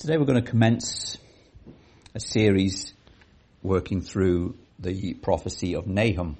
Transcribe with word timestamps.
Today 0.00 0.16
we're 0.16 0.24
going 0.24 0.42
to 0.42 0.50
commence 0.50 1.18
a 2.14 2.20
series 2.20 2.94
working 3.62 4.00
through 4.00 4.56
the 4.78 5.12
prophecy 5.12 5.74
of 5.74 5.86
Nahum. 5.86 6.38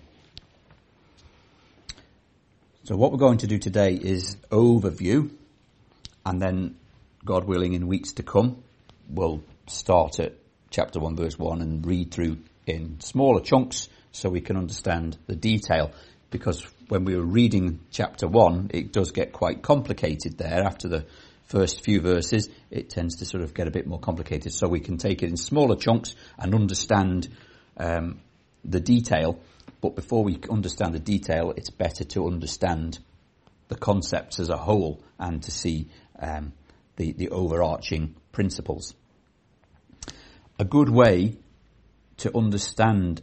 So 2.85 2.97
what 2.97 3.13
we're 3.13 3.19
going 3.19 3.37
to 3.37 3.47
do 3.47 3.59
today 3.59 3.93
is 3.93 4.39
overview 4.51 5.31
and 6.25 6.41
then 6.41 6.77
God 7.23 7.45
willing 7.45 7.75
in 7.75 7.87
weeks 7.87 8.13
to 8.13 8.23
come 8.23 8.63
we'll 9.11 9.43
start 9.67 10.21
at 10.21 10.33
chapter 10.71 10.99
1 10.99 11.17
verse 11.17 11.39
1 11.39 11.61
and 11.61 11.87
read 11.87 12.13
through 12.13 12.39
in 12.67 12.99
smaller 13.01 13.43
chunks 13.43 13.91
so 14.11 14.31
we 14.31 14.41
can 14.41 14.57
understand 14.57 15.19
the 15.27 15.37
detail 15.37 15.93
because 16.31 16.67
when 16.89 17.05
we 17.05 17.15
were 17.15 17.27
reading 17.27 17.81
chapter 17.91 18.27
1 18.27 18.71
it 18.73 18.91
does 18.91 19.11
get 19.11 19.35
quite 19.35 19.61
complicated 19.61 20.39
there 20.39 20.63
after 20.65 20.89
the 20.89 21.05
first 21.51 21.83
few 21.85 22.01
verses, 22.01 22.49
it 22.71 22.91
tends 22.91 23.17
to 23.17 23.25
sort 23.25 23.43
of 23.43 23.53
get 23.53 23.67
a 23.67 23.73
bit 23.73 23.87
more 23.87 23.99
complicated. 23.99 24.53
So 24.53 24.69
we 24.69 24.79
can 24.79 24.99
take 24.99 25.23
it 25.23 25.29
in 25.29 25.37
smaller 25.37 25.75
chunks 25.75 26.15
and 26.39 26.55
understand 26.55 27.29
um, 27.77 28.21
the 28.65 28.81
detail. 28.81 29.41
But 29.81 29.97
before 29.97 30.23
we 30.23 30.39
understand 30.49 30.95
the 30.95 31.01
detail, 31.01 31.53
it's 31.57 31.71
better 31.71 32.05
to 32.05 32.29
understand 32.29 33.01
the 33.67 33.75
concepts 33.75 34.39
as 34.39 34.49
a 34.49 34.57
whole 34.57 35.03
and 35.19 35.43
to 35.43 35.51
see 35.51 35.89
um, 36.21 36.53
the, 36.97 37.13
the 37.13 37.31
overarching 37.31 38.15
principles. 38.31 38.95
A 40.59 40.65
good 40.65 40.89
way 40.89 41.37
to 42.19 42.37
understand 42.37 43.23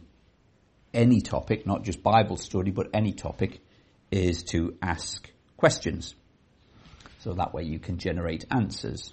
any 0.92 1.22
topic, 1.22 1.66
not 1.66 1.82
just 1.82 2.02
Bible 2.02 2.36
study, 2.36 2.72
but 2.72 2.88
any 2.92 3.12
topic, 3.12 3.60
is 4.10 4.42
to 4.42 4.76
ask 4.82 5.30
questions. 5.56 6.14
So 7.18 7.32
that 7.34 7.52
way 7.52 7.64
you 7.64 7.78
can 7.78 7.98
generate 7.98 8.44
answers. 8.50 9.12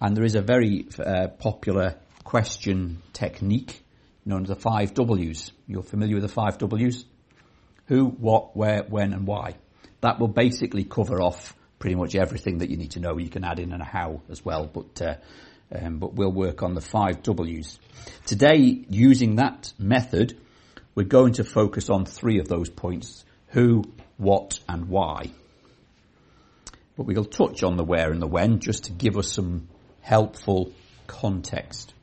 And 0.00 0.16
there 0.16 0.24
is 0.24 0.34
a 0.34 0.42
very 0.42 0.86
uh, 0.98 1.28
popular 1.28 1.96
question 2.24 3.02
technique 3.12 3.82
known 4.24 4.42
as 4.42 4.48
the 4.48 4.56
five 4.56 4.94
W's. 4.94 5.52
You're 5.66 5.82
familiar 5.82 6.16
with 6.16 6.22
the 6.22 6.28
five 6.28 6.58
W's? 6.58 7.04
Who, 7.86 8.06
what, 8.06 8.56
where, 8.56 8.84
when 8.84 9.12
and 9.12 9.26
why. 9.26 9.56
That 10.00 10.18
will 10.18 10.28
basically 10.28 10.84
cover 10.84 11.20
off 11.20 11.54
pretty 11.78 11.96
much 11.96 12.14
everything 12.14 12.58
that 12.58 12.70
you 12.70 12.76
need 12.76 12.92
to 12.92 13.00
know. 13.00 13.18
You 13.18 13.28
can 13.28 13.44
add 13.44 13.58
in 13.58 13.72
a 13.72 13.84
how 13.84 14.22
as 14.30 14.44
well, 14.44 14.66
but 14.66 15.02
uh, 15.02 15.14
um, 15.74 15.98
but 15.98 16.14
we'll 16.14 16.32
work 16.32 16.62
on 16.62 16.74
the 16.74 16.80
five 16.80 17.22
W's. 17.22 17.78
Today, 18.26 18.84
using 18.88 19.36
that 19.36 19.72
method, 19.78 20.38
we're 20.94 21.04
going 21.04 21.34
to 21.34 21.44
focus 21.44 21.90
on 21.90 22.04
three 22.04 22.38
of 22.38 22.48
those 22.48 22.68
points. 22.68 23.24
Who, 23.48 23.84
what 24.16 24.60
and 24.68 24.88
why. 24.88 25.30
But 26.96 27.06
we'll 27.06 27.24
touch 27.24 27.62
on 27.62 27.76
the 27.76 27.84
where 27.84 28.10
and 28.10 28.20
the 28.20 28.26
when 28.26 28.60
just 28.60 28.84
to 28.84 28.92
give 28.92 29.16
us 29.16 29.32
some 29.32 29.68
helpful 30.00 30.72
context. 31.06 31.94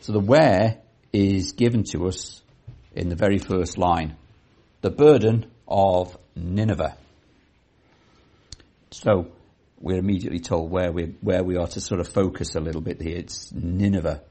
So 0.00 0.12
the 0.12 0.20
where 0.20 0.78
is 1.12 1.52
given 1.52 1.84
to 1.92 2.08
us 2.08 2.42
in 2.94 3.08
the 3.08 3.16
very 3.16 3.38
first 3.38 3.78
line. 3.78 4.16
The 4.80 4.90
burden 4.90 5.50
of 5.66 6.16
Nineveh. 6.34 6.96
So 8.90 9.28
we're 9.80 9.98
immediately 9.98 10.40
told 10.40 10.70
where 10.70 10.92
we 10.92 11.14
where 11.20 11.42
we 11.42 11.56
are 11.56 11.66
to 11.68 11.80
sort 11.80 12.00
of 12.00 12.08
focus 12.08 12.54
a 12.54 12.60
little 12.60 12.80
bit 12.80 13.00
here. 13.00 13.16
It's 13.16 13.52
Nineveh. 13.52 14.22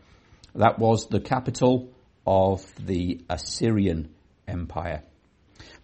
That 0.56 0.78
was 0.78 1.08
the 1.08 1.20
capital 1.20 1.90
of 2.26 2.66
the 2.84 3.22
Assyrian 3.30 4.14
Empire. 4.48 5.04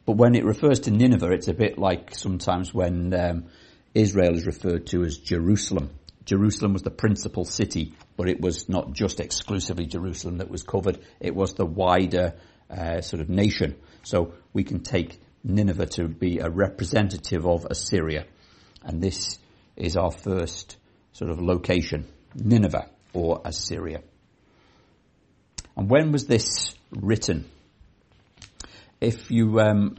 But 0.09 0.17
when 0.17 0.33
it 0.33 0.43
refers 0.43 0.79
to 0.79 0.89
Nineveh, 0.89 1.33
it's 1.33 1.49
a 1.49 1.53
bit 1.53 1.77
like 1.77 2.15
sometimes 2.15 2.73
when 2.73 3.13
um, 3.13 3.45
Israel 3.93 4.35
is 4.35 4.47
referred 4.47 4.87
to 4.87 5.03
as 5.03 5.19
Jerusalem. 5.19 5.91
Jerusalem 6.25 6.73
was 6.73 6.81
the 6.81 6.89
principal 6.89 7.45
city, 7.45 7.93
but 8.17 8.27
it 8.27 8.41
was 8.41 8.67
not 8.67 8.93
just 8.93 9.19
exclusively 9.19 9.85
Jerusalem 9.85 10.39
that 10.39 10.49
was 10.49 10.63
covered. 10.63 10.97
It 11.19 11.35
was 11.35 11.53
the 11.53 11.67
wider 11.67 12.33
uh, 12.71 13.01
sort 13.01 13.21
of 13.21 13.29
nation. 13.29 13.75
So 14.01 14.33
we 14.51 14.63
can 14.63 14.79
take 14.79 15.21
Nineveh 15.43 15.85
to 15.97 16.07
be 16.07 16.39
a 16.39 16.49
representative 16.49 17.45
of 17.45 17.67
Assyria. 17.69 18.25
And 18.83 19.03
this 19.03 19.37
is 19.75 19.95
our 19.95 20.09
first 20.09 20.77
sort 21.11 21.29
of 21.29 21.39
location, 21.39 22.07
Nineveh 22.33 22.89
or 23.13 23.41
Assyria. 23.45 24.01
And 25.77 25.87
when 25.87 26.11
was 26.11 26.25
this 26.25 26.73
written? 26.89 27.45
If 29.01 29.31
you 29.31 29.59
um, 29.59 29.95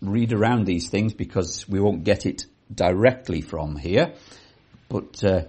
read 0.00 0.32
around 0.32 0.66
these 0.66 0.88
things, 0.88 1.14
because 1.14 1.68
we 1.68 1.80
won't 1.80 2.04
get 2.04 2.26
it 2.26 2.46
directly 2.72 3.40
from 3.40 3.76
here, 3.76 4.14
but 4.88 5.22
uh, 5.24 5.42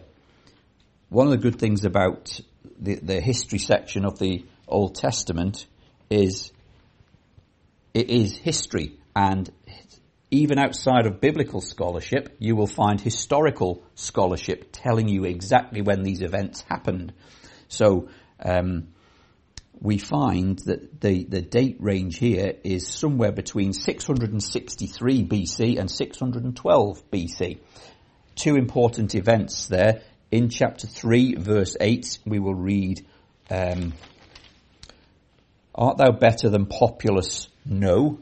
one 1.10 1.28
of 1.28 1.32
the 1.32 1.38
good 1.38 1.60
things 1.60 1.86
about 1.86 2.40
the, 2.80 2.96
the 2.96 3.22
history 3.22 3.60
section 3.60 4.06
of 4.06 4.20
the 4.20 4.46
Old 4.68 4.96
Testament 4.96 5.68
is 6.10 6.52
it 7.94 8.10
is 8.10 8.36
history 8.36 8.98
and 9.16 9.52
even 10.34 10.58
outside 10.58 11.06
of 11.06 11.22
biblical 11.22 11.62
scholarship, 11.62 12.36
you 12.40 12.56
will 12.56 12.68
find 12.68 13.00
historical 13.00 13.84
scholarship 13.94 14.70
telling 14.72 15.08
you 15.08 15.26
exactly 15.26 15.84
when 15.84 16.02
these 16.02 16.24
events 16.24 16.64
happened. 16.68 17.14
So, 17.68 18.10
um, 18.44 18.88
we 19.84 19.98
find 19.98 20.60
that 20.60 21.02
the, 21.02 21.26
the 21.26 21.42
date 21.42 21.76
range 21.82 22.18
here 22.18 22.56
is 22.64 22.88
somewhere 22.88 23.34
between 23.34 23.74
663 23.74 25.26
BC 25.26 25.78
and 25.78 25.92
612 25.92 27.12
BC. 27.12 27.60
Two 28.36 28.56
important 28.56 29.14
events 29.14 29.68
there. 29.68 30.02
In 30.32 30.48
chapter 30.48 30.88
3 30.88 31.36
verse 31.36 31.76
8 31.80 32.20
we 32.26 32.40
will 32.40 32.56
read, 32.56 33.06
um, 33.52 33.94
Art 35.76 35.98
thou 35.98 36.12
better 36.14 36.50
than 36.50 36.66
populous? 36.66 37.50
No. 37.66 38.20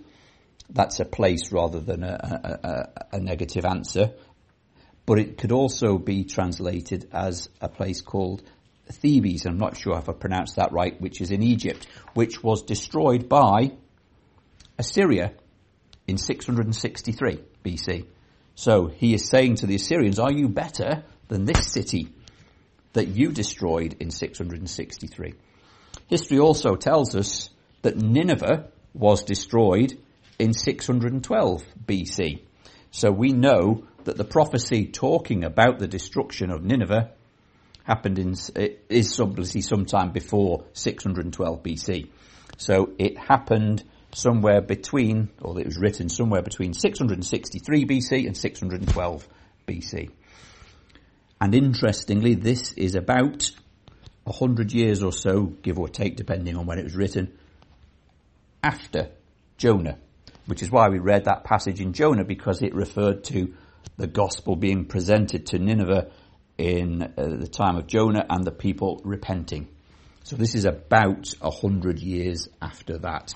That's 0.72 1.00
a 1.00 1.06
place 1.06 1.52
rather 1.52 1.80
than 1.80 2.04
a, 2.04 2.58
a, 2.64 2.68
a, 2.68 3.18
a 3.18 3.20
negative 3.20 3.66
answer. 3.66 4.14
But 5.06 5.20
it 5.20 5.38
could 5.38 5.52
also 5.52 6.00
be 6.00 6.24
translated 6.24 7.08
as 7.14 7.50
a 7.62 7.70
place 7.70 8.02
called 8.02 8.42
Thebes, 8.90 9.46
I'm 9.46 9.58
not 9.58 9.78
sure 9.78 9.98
if 9.98 10.10
I 10.10 10.14
pronounced 10.14 10.56
that 10.58 10.72
right, 10.72 11.00
which 11.00 11.22
is 11.22 11.32
in 11.32 11.44
Egypt, 11.44 11.88
which 12.14 12.44
was 12.44 12.64
destroyed 12.64 13.30
by 13.30 13.72
Assyria 14.78 15.34
in 16.08 16.18
663 16.18 17.40
BC. 17.64 18.06
So 18.56 18.88
he 18.88 19.14
is 19.14 19.30
saying 19.30 19.56
to 19.56 19.68
the 19.68 19.76
Assyrians, 19.76 20.20
are 20.20 20.32
you 20.32 20.50
better 20.50 21.04
than 21.28 21.46
this 21.46 21.72
city 21.72 22.10
that 22.94 23.08
you 23.08 23.32
destroyed 23.32 23.96
in 24.00 24.12
663? 24.12 25.34
History 26.08 26.40
also 26.40 26.76
tells 26.76 27.16
us 27.16 27.50
that 27.82 27.98
Nineveh 27.98 28.68
was 28.94 29.24
destroyed 29.24 29.98
in 30.38 30.54
612 30.54 31.64
BC. 31.86 32.42
So 32.92 33.12
we 33.12 33.30
know 33.32 33.86
that 34.04 34.18
the 34.18 34.26
prophecy 34.26 34.88
talking 34.88 35.44
about 35.44 35.80
the 35.80 35.88
destruction 35.88 36.52
of 36.52 36.64
Nineveh 36.64 37.12
happened 37.84 38.20
in, 38.20 38.36
is 38.90 39.20
obviously 39.20 39.62
sometime 39.62 40.12
before 40.12 40.66
612 40.74 41.64
BC. 41.64 42.10
So 42.58 42.92
it 43.00 43.18
happened 43.18 43.84
somewhere 44.14 44.62
between, 44.62 45.30
or 45.42 45.60
it 45.60 45.66
was 45.66 45.78
written 45.78 46.10
somewhere 46.10 46.42
between 46.42 46.74
663 46.74 47.86
BC 47.86 48.28
and 48.28 48.38
612 48.38 49.28
BC. 49.68 50.12
And 51.40 51.56
interestingly, 51.56 52.36
this 52.36 52.74
is 52.74 52.96
about 52.96 53.52
a 54.28 54.32
hundred 54.32 54.72
years 54.74 55.02
or 55.02 55.12
so, 55.12 55.46
give 55.46 55.80
or 55.80 55.90
take, 55.90 56.16
depending 56.16 56.56
on 56.56 56.68
when 56.68 56.78
it 56.78 56.84
was 56.84 56.96
written, 56.96 57.36
after 58.62 59.10
Jonah. 59.58 59.98
Which 60.46 60.62
is 60.62 60.72
why 60.72 60.90
we 60.90 61.00
read 61.00 61.26
that 61.26 61.44
passage 61.44 61.80
in 61.80 61.94
Jonah, 61.94 62.24
because 62.24 62.62
it 62.62 62.76
referred 62.76 63.24
to 63.26 63.54
the 63.98 64.08
gospel 64.08 64.56
being 64.56 64.86
presented 64.86 65.48
to 65.48 65.60
Nineveh 65.60 66.12
in 66.62 67.02
uh, 67.02 67.10
the 67.18 67.48
time 67.48 67.76
of 67.76 67.88
Jonah 67.88 68.24
and 68.30 68.46
the 68.46 68.52
people 68.52 69.02
repenting. 69.04 69.68
So 70.24 70.36
this 70.36 70.54
is 70.54 70.66
about 70.66 71.34
a 71.42 71.50
hundred 71.50 71.98
years 71.98 72.48
after 72.62 73.00
that. 73.00 73.34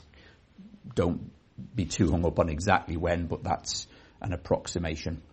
Don't 0.93 1.31
be 1.75 1.85
too 1.85 2.11
hung 2.11 2.23
up 2.23 2.37
on 2.37 2.49
exactly 2.49 2.97
when, 2.97 3.25
but 3.25 3.43
that's 3.43 3.87
an 4.21 4.31
approximation. 4.31 5.23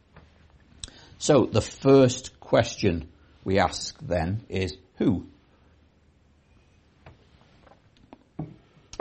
So 1.19 1.45
the 1.45 1.61
first 1.61 2.41
question 2.41 3.11
we 3.45 3.59
ask 3.59 3.95
then 4.01 4.47
is 4.49 4.75
who? 4.97 5.27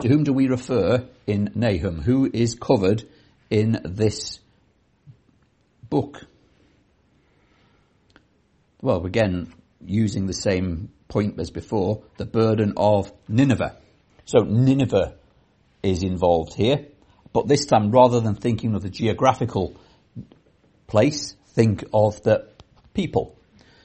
To 0.01 0.07
whom 0.09 0.25
do 0.25 0.33
we 0.33 0.49
refer 0.49 1.07
in 1.27 1.51
Nahum? 1.55 2.01
Who 2.01 2.29
is 2.31 2.55
covered 2.55 3.07
in 3.49 3.79
this 3.85 4.41
book? 5.89 6.25
Well, 8.81 9.05
again, 9.05 9.53
using 9.85 10.25
the 10.25 10.33
same 10.33 10.89
point 11.07 11.39
as 11.39 11.51
before, 11.51 12.03
the 12.17 12.25
burden 12.25 12.73
of 12.77 13.11
Nineveh. 13.27 13.77
So 14.25 14.39
Nineveh 14.39 15.15
is 15.83 16.03
involved 16.03 16.53
here, 16.53 16.87
but 17.33 17.47
this 17.47 17.65
time 17.65 17.91
rather 17.91 18.19
than 18.19 18.35
thinking 18.35 18.75
of 18.75 18.81
the 18.81 18.89
geographical 18.89 19.75
place, 20.87 21.35
think 21.53 21.83
of 21.93 22.21
the 22.23 22.47
people. 22.93 23.37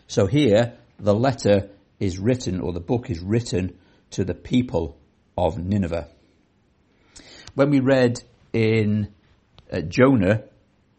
So 0.07 0.27
here, 0.27 0.75
the 0.99 1.15
letter 1.15 1.71
is 1.99 2.19
written, 2.19 2.61
or 2.61 2.73
the 2.73 2.81
book 2.81 3.11
is 3.11 3.21
written 3.21 3.79
to 4.11 4.25
the 4.25 4.35
people 4.35 4.97
of 5.37 5.59
Nineveh. 5.59 6.09
When 7.55 7.71
we 7.71 7.81
read 7.81 8.23
in 8.53 9.13
uh, 9.73 9.81
Jonah, 9.81 10.45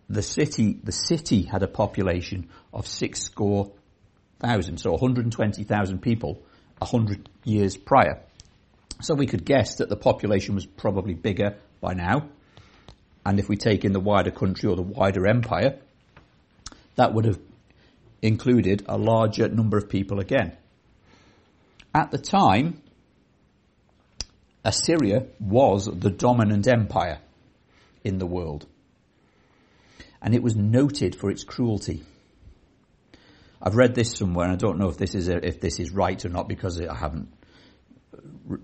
the 0.09 0.21
city, 0.21 0.79
the 0.83 0.91
city 0.91 1.43
had 1.43 1.63
a 1.63 1.67
population 1.67 2.49
of 2.73 2.87
six 2.87 3.21
score 3.21 3.71
thousand, 4.39 4.77
so 4.77 4.91
120,000 4.91 6.01
people, 6.01 6.41
a 6.81 6.85
hundred 6.85 7.29
years 7.43 7.77
prior. 7.77 8.21
So 9.01 9.13
we 9.13 9.27
could 9.27 9.45
guess 9.45 9.75
that 9.75 9.89
the 9.89 9.95
population 9.95 10.55
was 10.55 10.65
probably 10.65 11.13
bigger 11.13 11.57
by 11.81 11.93
now. 11.93 12.29
And 13.25 13.39
if 13.39 13.49
we 13.49 13.57
take 13.57 13.85
in 13.85 13.91
the 13.91 13.99
wider 13.99 14.31
country 14.31 14.69
or 14.69 14.75
the 14.75 14.81
wider 14.81 15.27
empire, 15.27 15.79
that 16.95 17.13
would 17.13 17.25
have 17.25 17.39
included 18.21 18.83
a 18.87 18.97
larger 18.97 19.47
number 19.47 19.77
of 19.77 19.89
people 19.89 20.19
again. 20.19 20.55
At 21.93 22.11
the 22.11 22.17
time, 22.17 22.81
Assyria 24.63 25.27
was 25.39 25.85
the 25.85 26.09
dominant 26.09 26.67
empire 26.67 27.19
in 28.03 28.17
the 28.17 28.25
world. 28.25 28.65
And 30.21 30.33
it 30.33 30.41
was 30.41 30.55
noted 30.55 31.15
for 31.15 31.29
its 31.29 31.43
cruelty. 31.43 32.03
I've 33.61 33.75
read 33.75 33.95
this 33.95 34.13
somewhere, 34.13 34.45
and 34.45 34.53
I 34.53 34.57
don't 34.57 34.77
know 34.77 34.89
if 34.89 34.97
this 34.97 35.15
is 35.15 35.29
a, 35.29 35.45
if 35.45 35.59
this 35.59 35.79
is 35.79 35.91
right 35.91 36.23
or 36.23 36.29
not 36.29 36.47
because 36.47 36.79
I 36.79 36.95
haven't 36.95 37.33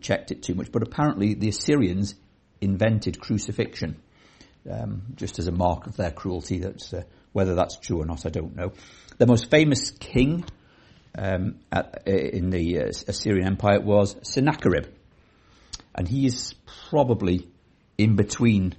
checked 0.01 0.31
it 0.31 0.43
too 0.43 0.53
much. 0.53 0.71
But 0.71 0.83
apparently, 0.83 1.33
the 1.33 1.49
Assyrians 1.49 2.15
invented 2.61 3.19
crucifixion 3.19 4.01
um, 4.69 5.03
just 5.15 5.39
as 5.39 5.47
a 5.47 5.51
mark 5.51 5.87
of 5.87 5.97
their 5.97 6.11
cruelty. 6.11 6.59
That's 6.59 6.93
uh, 6.93 7.03
whether 7.31 7.55
that's 7.55 7.77
true 7.77 8.01
or 8.01 8.05
not, 8.05 8.25
I 8.25 8.29
don't 8.29 8.55
know. 8.55 8.73
The 9.17 9.27
most 9.27 9.49
famous 9.49 9.91
king 9.91 10.45
um, 11.17 11.59
at, 11.71 12.07
in 12.07 12.49
the 12.49 12.79
uh, 12.79 12.87
Assyrian 13.07 13.47
Empire 13.47 13.81
was 13.81 14.15
Sennacherib, 14.23 14.87
and 15.95 16.07
he 16.07 16.25
is 16.25 16.53
probably 16.89 17.47
in 17.97 18.15
between 18.15 18.75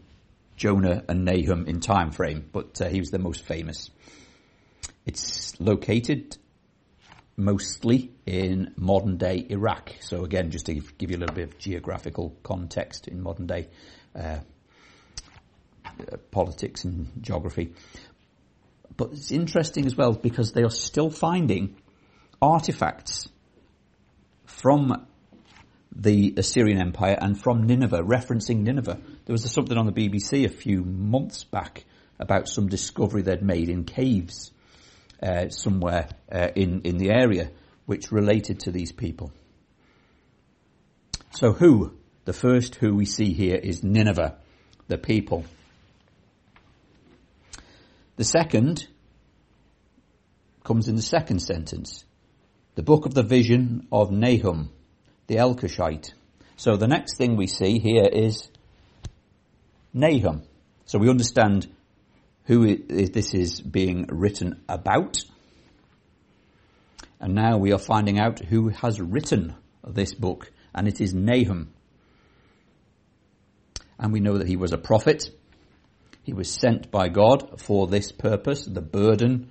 Jonah 0.56 1.02
and 1.08 1.24
Nahum 1.24 1.66
in 1.66 1.80
time 1.80 2.12
frame, 2.12 2.48
but 2.52 2.80
uh, 2.80 2.88
he 2.88 3.00
was 3.00 3.10
the 3.10 3.18
most 3.18 3.42
famous. 3.42 3.90
It's 5.06 5.58
located 5.60 6.36
mostly 7.36 8.12
in 8.26 8.72
modern 8.76 9.16
day 9.16 9.46
Iraq. 9.48 9.92
So 10.00 10.24
again, 10.24 10.50
just 10.50 10.66
to 10.66 10.74
give 10.74 11.10
you 11.10 11.16
a 11.16 11.20
little 11.20 11.34
bit 11.34 11.48
of 11.48 11.58
geographical 11.58 12.36
context 12.42 13.08
in 13.08 13.22
modern 13.22 13.46
day 13.46 13.68
uh, 14.14 14.38
uh, 15.84 16.16
politics 16.30 16.84
and 16.84 17.10
geography. 17.20 17.74
But 18.96 19.10
it's 19.12 19.32
interesting 19.32 19.86
as 19.86 19.96
well 19.96 20.12
because 20.12 20.52
they 20.52 20.62
are 20.62 20.70
still 20.70 21.10
finding 21.10 21.76
artifacts 22.40 23.28
from 24.46 25.06
the 25.94 26.34
Assyrian 26.36 26.80
Empire 26.80 27.16
and 27.20 27.40
from 27.40 27.66
Nineveh, 27.66 28.02
referencing 28.02 28.60
Nineveh. 28.60 29.00
There 29.26 29.32
was 29.32 29.50
something 29.50 29.76
on 29.76 29.86
the 29.86 29.92
BBC 29.92 30.44
a 30.44 30.48
few 30.48 30.82
months 30.84 31.44
back 31.44 31.84
about 32.18 32.48
some 32.48 32.68
discovery 32.68 33.22
they'd 33.22 33.42
made 33.42 33.68
in 33.68 33.84
caves 33.84 34.52
uh, 35.22 35.48
somewhere 35.48 36.08
uh, 36.30 36.48
in 36.54 36.82
in 36.82 36.98
the 36.98 37.10
area, 37.10 37.50
which 37.86 38.12
related 38.12 38.60
to 38.60 38.70
these 38.70 38.92
people. 38.92 39.32
So 41.30 41.52
who? 41.52 41.92
The 42.24 42.32
first 42.32 42.76
who 42.76 42.94
we 42.94 43.04
see 43.04 43.32
here 43.32 43.56
is 43.56 43.82
Nineveh, 43.82 44.36
the 44.88 44.96
people. 44.96 45.44
The 48.16 48.24
second 48.24 48.86
comes 50.62 50.88
in 50.88 50.96
the 50.96 51.02
second 51.02 51.40
sentence. 51.40 52.04
The 52.76 52.82
book 52.82 53.04
of 53.04 53.14
the 53.14 53.22
vision 53.22 53.86
of 53.92 54.10
Nahum, 54.10 54.70
the 55.26 55.36
Elkoshite. 55.36 56.14
So 56.56 56.76
the 56.76 56.88
next 56.88 57.18
thing 57.18 57.36
we 57.36 57.46
see 57.46 57.78
here 57.78 58.08
is 58.10 58.48
Nahum. 59.92 60.42
So 60.86 60.98
we 60.98 61.10
understand 61.10 61.68
who 62.44 62.76
this 62.76 63.34
is 63.34 63.60
being 63.60 64.06
written 64.08 64.62
about. 64.68 65.18
And 67.20 67.34
now 67.34 67.56
we 67.56 67.72
are 67.72 67.78
finding 67.78 68.18
out 68.18 68.40
who 68.40 68.68
has 68.68 69.00
written 69.00 69.54
this 69.86 70.12
book, 70.12 70.52
and 70.74 70.86
it 70.86 71.00
is 71.00 71.14
Nahum. 71.14 71.72
And 73.98 74.12
we 74.12 74.20
know 74.20 74.38
that 74.38 74.48
he 74.48 74.56
was 74.56 74.72
a 74.72 74.78
prophet. 74.78 75.30
He 76.22 76.32
was 76.32 76.50
sent 76.50 76.90
by 76.90 77.08
God 77.08 77.60
for 77.60 77.86
this 77.86 78.12
purpose, 78.12 78.64
the 78.64 78.82
burden 78.82 79.50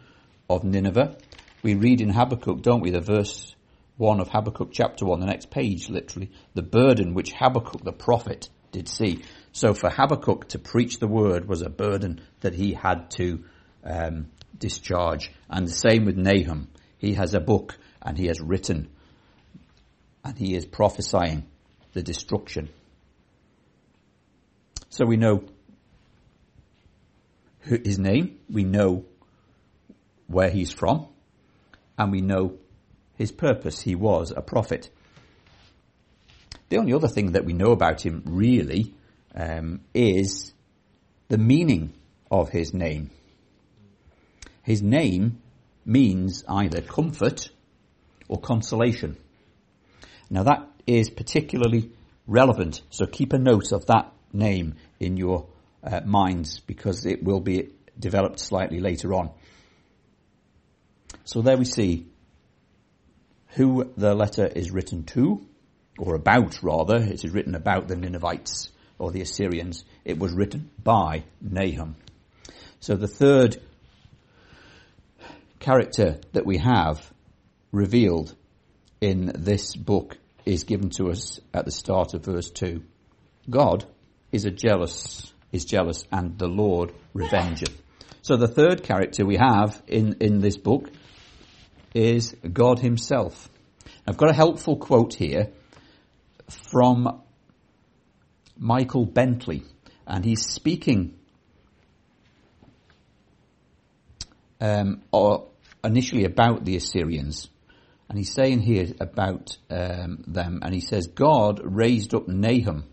of 0.50 0.64
Nineveh. 0.64 1.18
We 1.64 1.76
read 1.76 2.02
in 2.02 2.10
Habakkuk, 2.10 2.62
don't 2.62 2.82
we, 2.82 2.92
the 2.92 3.00
verse 3.00 3.56
1 3.98 4.20
of 4.20 4.30
Habakkuk 4.30 4.70
chapter 4.72 5.06
1, 5.06 5.20
the 5.20 5.26
next 5.26 5.50
page 5.50 5.90
literally, 5.90 6.32
the 6.56 6.62
burden 6.62 7.14
which 7.14 7.32
Habakkuk 7.32 7.84
the 7.84 7.94
prophet 7.94 8.50
did 8.72 8.90
see. 8.90 9.24
So 9.54 9.76
for 9.76 9.90
Habakkuk 9.90 10.50
to 10.50 10.60
preach 10.60 10.98
the 10.98 11.08
word 11.08 11.48
was 11.48 11.62
a 11.62 11.70
burden 11.70 12.22
that 12.42 12.56
he 12.56 12.74
had 12.74 13.12
to 13.12 13.46
um, 13.84 14.32
discharge. 14.58 15.32
And 15.48 15.68
the 15.68 15.72
same 15.72 16.06
with 16.06 16.18
Nahum. 16.18 16.70
He 16.98 17.14
has 17.14 17.36
a 17.36 17.40
book 17.40 17.78
and 18.02 18.18
he 18.18 18.26
has 18.28 18.42
written 18.42 18.90
and 20.26 20.36
he 20.38 20.56
is 20.56 20.66
prophesying 20.66 21.46
the 21.94 22.02
destruction. 22.02 22.70
So 24.90 25.06
we 25.06 25.18
know 25.18 25.44
his 27.62 28.00
name, 28.00 28.40
we 28.50 28.64
know 28.64 29.06
where 30.28 30.50
he's 30.50 30.74
from, 30.74 31.08
and 31.98 32.12
we 32.12 32.22
know 32.22 32.58
his 33.18 33.32
purpose. 33.32 33.80
He 33.80 33.94
was 33.94 34.34
a 34.36 34.42
prophet. 34.42 34.90
The 36.70 36.78
only 36.78 36.94
other 36.94 37.08
thing 37.08 37.34
that 37.34 37.46
we 37.46 37.54
know 37.54 37.72
about 37.72 38.04
him 38.04 38.24
really 38.26 38.96
um, 39.36 39.82
is 39.94 40.54
the 41.30 41.38
meaning 41.38 41.94
of 42.30 42.50
his 42.50 42.74
name. 42.74 43.10
His 44.62 44.82
name 44.82 45.42
means 45.86 46.44
either 46.48 46.82
comfort 46.82 47.50
or 48.28 48.40
consolation. 48.40 49.18
Now 50.30 50.44
that 50.44 50.68
is 50.88 51.10
particularly 51.10 51.92
relevant, 52.28 52.82
so 52.90 53.06
keep 53.06 53.34
a 53.34 53.38
note 53.38 53.72
of 53.72 53.86
that 53.88 54.12
name 54.32 54.76
in 55.00 55.18
your 55.18 55.48
uh, 55.84 56.02
minds 56.06 56.60
because 56.62 57.06
it 57.06 57.24
will 57.24 57.42
be 57.42 57.70
developed 58.00 58.40
slightly 58.40 58.80
later 58.80 59.14
on. 59.14 59.32
So 61.26 61.42
there 61.42 61.58
we 61.58 61.66
see 61.66 62.08
who 63.50 63.92
the 63.96 64.16
letter 64.16 64.48
is 64.48 64.72
written 64.72 65.04
to, 65.04 65.46
or 65.98 66.16
about 66.16 66.64
rather. 66.64 66.98
It 66.98 67.24
is 67.24 67.32
written 67.32 67.54
about 67.54 67.88
the 67.88 67.96
Ninevites 67.96 68.70
or 69.04 69.12
the 69.12 69.22
Assyrians. 69.22 69.84
It 70.06 70.18
was 70.18 70.32
written 70.32 70.70
by 70.82 71.26
Nahum. 71.42 71.98
So 72.80 72.96
the 72.96 73.08
third 73.08 73.62
character 75.60 76.20
that 76.32 76.46
we 76.46 76.58
have 76.60 77.12
revealed 77.74 78.34
in 79.02 79.32
this 79.36 79.76
book 79.76 80.18
is 80.46 80.64
given 80.64 80.90
to 80.92 81.10
us 81.10 81.42
at 81.54 81.66
the 81.66 81.72
start 81.72 82.14
of 82.14 82.24
verse 82.24 82.50
2. 82.50 82.82
God 83.50 83.86
is 84.32 84.46
a 84.46 84.52
jealous, 84.52 85.34
is 85.52 85.66
jealous 85.66 86.06
and 86.10 86.38
the 86.38 86.48
Lord 86.48 86.94
revengeth. 87.14 87.74
So 88.22 88.38
the 88.38 88.48
third 88.48 88.84
character 88.84 89.26
we 89.26 89.36
have 89.36 89.82
in, 89.86 90.16
in 90.22 90.40
this 90.40 90.56
book 90.56 90.90
is 91.94 92.36
God 92.52 92.80
himself. 92.80 93.50
I've 94.08 94.18
got 94.18 94.30
a 94.30 94.34
helpful 94.34 94.78
quote 94.78 95.14
here 95.14 95.50
from 96.50 97.23
Michael 98.58 99.06
Bentley, 99.06 99.64
and 100.06 100.24
he's 100.24 100.46
speaking 100.46 101.16
um, 104.64 105.02
or 105.12 105.50
initially 105.84 106.24
about 106.24 106.64
the 106.64 106.78
Assyrians. 106.78 107.50
And 108.08 108.18
he's 108.18 108.34
saying 108.34 108.62
here 108.62 108.88
about 109.00 109.58
um, 109.70 110.24
them, 110.28 110.60
and 110.62 110.74
he 110.74 110.82
says, 110.82 111.08
God 111.08 111.60
raised 111.64 112.14
up 112.14 112.28
Nahum 112.28 112.86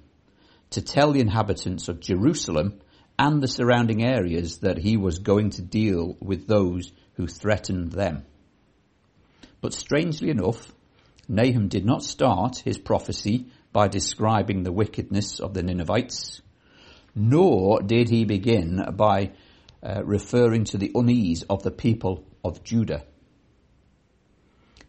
to 0.71 0.83
tell 0.83 1.13
the 1.13 1.21
inhabitants 1.21 1.89
of 1.89 2.01
Jerusalem 2.01 2.81
and 3.19 3.43
the 3.43 3.49
surrounding 3.49 4.03
areas 4.03 4.59
that 4.59 4.79
he 4.79 4.97
was 4.97 5.19
going 5.19 5.51
to 5.51 5.63
deal 5.63 6.17
with 6.21 6.47
those 6.47 6.91
who 7.15 7.27
threatened 7.27 7.93
them. 7.93 8.25
But 9.61 9.75
strangely 9.75 10.31
enough, 10.31 10.73
Nahum 11.29 11.69
did 11.69 11.85
not 11.85 12.03
start 12.03 12.59
his 12.59 12.79
prophecy 12.79 13.47
by 13.73 13.89
describing 13.89 14.63
the 14.63 14.73
wickedness 14.73 15.41
of 15.41 15.55
the 15.55 15.63
Ninevites, 15.63 16.43
nor 17.15 17.81
did 17.81 18.09
he 18.09 18.25
begin 18.25 18.85
by 18.97 19.33
uh, 19.83 20.03
referring 20.05 20.65
to 20.65 20.79
the 20.79 20.91
unease 20.95 21.43
of 21.45 21.63
the 21.63 21.71
people 21.71 22.25
of 22.45 22.63
Judah. 22.65 23.05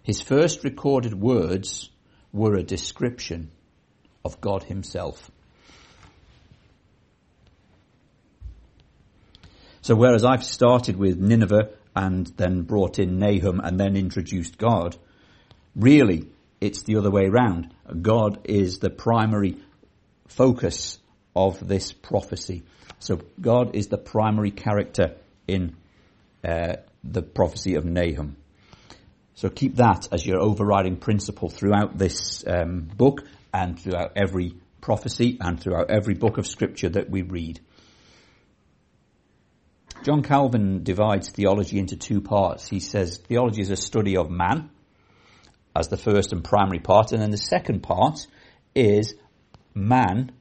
His 0.04 0.22
first 0.22 0.64
recorded 0.64 1.14
words 1.14 1.90
were 2.34 2.56
a 2.56 2.64
description 2.64 3.52
of 4.26 4.42
God 4.42 4.64
himself. 4.64 5.30
So 9.82 9.96
whereas 9.96 10.24
I've 10.24 10.44
started 10.44 10.96
with 10.96 11.20
Nineveh 11.20 11.70
and 11.96 12.28
then 12.38 12.64
brought 12.64 13.00
in 13.00 13.20
Nahum 13.20 13.60
and 13.60 13.80
then 13.80 13.96
introduced 13.96 14.58
God. 14.58 14.96
Really, 15.76 16.28
it's 16.62 16.84
the 16.84 16.98
other 16.98 17.12
way 17.12 17.26
around. 17.26 17.74
God 18.02 18.42
is 18.46 18.78
the 18.80 18.92
primary 18.92 19.58
focus 20.28 21.00
of 21.36 21.68
this 21.68 21.92
prophecy. 21.92 22.64
So 23.00 23.20
God 23.40 23.76
is 23.76 23.88
the 23.88 23.98
primary 23.98 24.52
character 24.52 25.16
in 25.48 25.76
uh, 26.48 26.76
the 27.04 27.24
prophecy 27.24 27.76
of 27.76 27.84
Nahum. 27.84 28.38
So 29.34 29.50
keep 29.50 29.78
that 29.78 30.08
as 30.12 30.26
your 30.26 30.40
overriding 30.40 30.98
principle 30.98 31.50
throughout 31.50 31.98
this 31.98 32.44
um, 32.46 32.82
book 32.82 33.24
and 33.52 33.80
throughout 33.80 34.12
every 34.16 34.54
prophecy 34.82 35.38
and 35.42 35.60
throughout 35.60 35.90
every 35.90 36.14
book 36.14 36.38
of 36.38 36.46
scripture 36.46 36.90
that 36.90 37.10
we 37.10 37.24
read. 37.24 37.60
John 40.04 40.22
Calvin 40.22 40.84
divides 40.84 41.30
theology 41.30 41.80
into 41.80 41.96
two 41.96 42.22
parts. 42.22 42.68
He 42.68 42.80
says 42.80 43.18
theology 43.18 43.62
is 43.62 43.70
a 43.70 43.76
study 43.76 44.18
of 44.18 44.30
man 44.30 44.70
as 45.76 45.88
the 45.88 45.98
first 45.98 46.34
and 46.34 46.44
primary 46.44 46.80
part, 46.80 47.12
and 47.12 47.22
then 47.22 47.32
the 47.32 47.38
second 47.38 47.82
part 47.82 48.28
is 48.76 49.16
man 49.74 50.32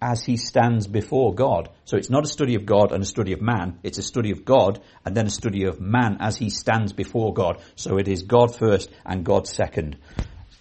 as 0.00 0.24
he 0.24 0.36
stands 0.36 0.86
before 0.86 1.34
God. 1.34 1.70
So 1.84 1.96
it's 1.96 2.10
not 2.10 2.24
a 2.24 2.28
study 2.28 2.54
of 2.54 2.66
God 2.66 2.92
and 2.92 3.02
a 3.02 3.06
study 3.06 3.32
of 3.32 3.40
man. 3.40 3.78
It's 3.82 3.98
a 3.98 4.02
study 4.02 4.30
of 4.30 4.44
God 4.44 4.80
and 5.04 5.16
then 5.16 5.26
a 5.26 5.30
study 5.30 5.64
of 5.64 5.80
man 5.80 6.18
as 6.20 6.36
he 6.36 6.50
stands 6.50 6.92
before 6.92 7.32
God. 7.32 7.62
So 7.76 7.98
it 7.98 8.08
is 8.08 8.22
God 8.22 8.54
first 8.56 8.90
and 9.04 9.24
God 9.24 9.46
second 9.46 9.96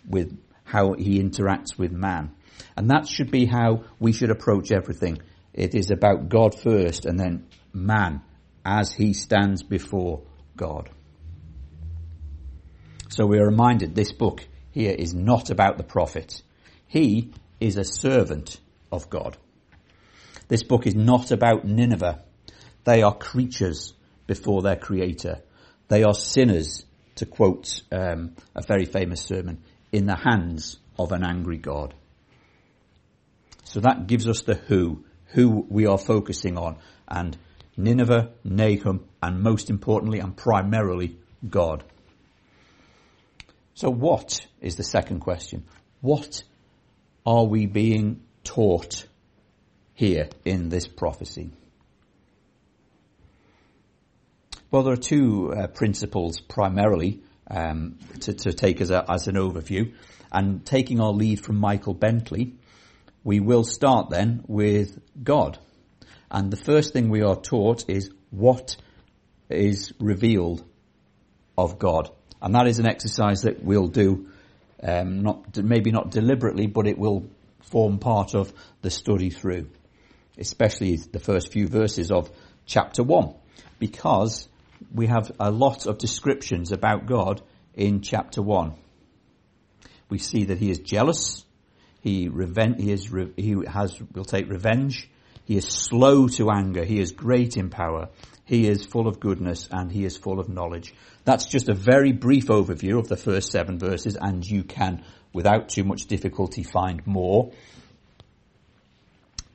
with 0.07 0.37
how 0.63 0.93
he 0.93 1.21
interacts 1.21 1.77
with 1.77 1.91
man. 1.91 2.31
And 2.77 2.89
that 2.89 3.07
should 3.07 3.31
be 3.31 3.45
how 3.45 3.83
we 3.99 4.13
should 4.13 4.31
approach 4.31 4.71
everything. 4.71 5.19
It 5.53 5.75
is 5.75 5.91
about 5.91 6.29
God 6.29 6.59
first 6.59 7.05
and 7.05 7.19
then 7.19 7.47
man 7.73 8.21
as 8.65 8.93
he 8.93 9.13
stands 9.13 9.63
before 9.63 10.23
God. 10.55 10.89
So 13.15 13.25
we 13.25 13.39
are 13.39 13.45
reminded 13.45 13.95
this 13.95 14.11
book 14.11 14.45
here 14.71 14.91
is 14.91 15.13
not 15.13 15.49
about 15.49 15.77
the 15.77 15.85
prophet. 15.85 16.41
He 16.85 17.31
is 17.61 17.77
a 17.77 17.85
servant 17.85 18.59
of 18.91 19.09
God. 19.09 19.37
This 20.49 20.63
book 20.63 20.85
is 20.85 20.95
not 20.95 21.31
about 21.31 21.63
Nineveh. 21.63 22.19
They 22.83 23.03
are 23.03 23.15
creatures 23.15 23.93
before 24.27 24.63
their 24.63 24.75
creator. 24.75 25.39
They 25.87 26.03
are 26.03 26.13
sinners, 26.13 26.85
to 27.15 27.25
quote 27.25 27.83
um, 27.89 28.35
a 28.53 28.61
very 28.61 28.83
famous 28.83 29.21
sermon, 29.21 29.59
in 29.93 30.07
the 30.07 30.17
hands 30.17 30.77
of 30.99 31.13
an 31.13 31.23
angry 31.23 31.57
God. 31.57 31.93
So 33.63 33.79
that 33.79 34.07
gives 34.07 34.27
us 34.27 34.41
the 34.41 34.55
who, 34.55 35.05
who 35.27 35.65
we 35.69 35.85
are 35.85 35.97
focusing 35.97 36.57
on, 36.57 36.79
and 37.07 37.37
Nineveh, 37.77 38.31
Nahum, 38.43 39.05
and 39.23 39.39
most 39.39 39.69
importantly 39.69 40.19
and 40.19 40.35
primarily 40.35 41.17
God. 41.49 41.85
So 43.75 43.89
what 43.89 44.47
is 44.61 44.77
the 44.77 44.83
second 44.83 45.19
question? 45.19 45.65
What 45.99 46.43
are 47.25 47.43
we 47.43 47.65
being 47.65 48.21
taught 48.45 49.05
here 49.93 50.29
in 50.45 50.69
this 50.69 50.87
prophecy? 50.87 51.49
Well, 54.71 54.83
there 54.83 54.93
are 54.93 54.97
two 54.97 55.53
uh, 55.53 55.67
principles 55.67 56.39
primarily 56.39 57.21
um, 57.51 57.97
to, 58.21 58.33
to, 58.33 58.53
take 58.53 58.79
as, 58.79 58.91
a, 58.91 59.03
as 59.11 59.27
an 59.27 59.35
overview. 59.35 59.93
And 60.31 60.65
taking 60.65 61.01
our 61.01 61.11
lead 61.11 61.41
from 61.41 61.57
Michael 61.57 61.93
Bentley, 61.93 62.53
we 63.25 63.41
will 63.41 63.63
start 63.65 64.09
then 64.09 64.43
with 64.47 64.99
God. 65.21 65.59
And 66.31 66.49
the 66.49 66.57
first 66.57 66.93
thing 66.93 67.09
we 67.09 67.23
are 67.23 67.35
taught 67.35 67.89
is 67.89 68.09
what 68.31 68.77
is 69.49 69.93
revealed 69.99 70.63
of 71.57 71.77
God. 71.77 72.09
And 72.45 72.53
that 72.53 72.67
is 72.67 72.77
an 72.77 72.85
exercise 72.85 73.41
that 73.41 73.63
we'll 73.63 73.87
do, 73.87 74.27
um, 74.83 75.23
not 75.23 75.57
maybe 75.57 75.91
not 75.91 76.11
deliberately, 76.11 76.67
but 76.67 76.85
it 76.85 76.95
will 76.95 77.27
form 77.63 77.97
part 77.97 78.35
of 78.35 78.53
the 78.83 78.91
study 78.91 79.31
through, 79.31 79.67
especially 80.37 80.97
the 80.97 81.19
first 81.19 81.51
few 81.51 81.67
verses 81.67 82.11
of 82.11 82.29
chapter 82.67 83.01
1, 83.01 83.33
because 83.79 84.47
we 84.93 85.07
have 85.07 85.31
a 85.39 85.49
lot 85.49 85.87
of 85.87 85.97
descriptions 85.97 86.71
about 86.71 87.07
God 87.07 87.41
in 87.73 88.01
chapter 88.01 88.43
1. 88.43 88.75
We 90.09 90.19
see 90.19 90.43
that 90.45 90.59
he 90.59 90.69
is 90.69 90.77
jealous, 90.77 91.43
he, 92.01 92.29
he, 92.29 92.91
is 92.91 93.11
re- 93.11 93.33
he 93.35 93.55
has, 93.65 93.99
will 94.13 94.23
take 94.23 94.51
revenge, 94.51 95.09
he 95.45 95.57
is 95.57 95.67
slow 95.67 96.27
to 96.27 96.49
anger, 96.49 96.83
he 96.83 96.99
is 96.99 97.11
great 97.11 97.55
in 97.55 97.69
power, 97.69 98.09
he 98.45 98.67
is 98.67 98.85
full 98.85 99.07
of 99.07 99.19
goodness, 99.19 99.67
and 99.71 99.91
he 99.91 100.05
is 100.05 100.17
full 100.17 100.39
of 100.39 100.49
knowledge. 100.49 100.93
That's 101.23 101.45
just 101.45 101.69
a 101.69 101.73
very 101.73 102.11
brief 102.11 102.47
overview 102.47 102.99
of 102.99 103.07
the 103.07 103.17
first 103.17 103.51
seven 103.51 103.79
verses, 103.79 104.17
and 104.19 104.45
you 104.45 104.63
can 104.63 105.03
without 105.33 105.69
too 105.69 105.83
much 105.83 106.05
difficulty 106.05 106.63
find 106.63 107.05
more. 107.05 107.51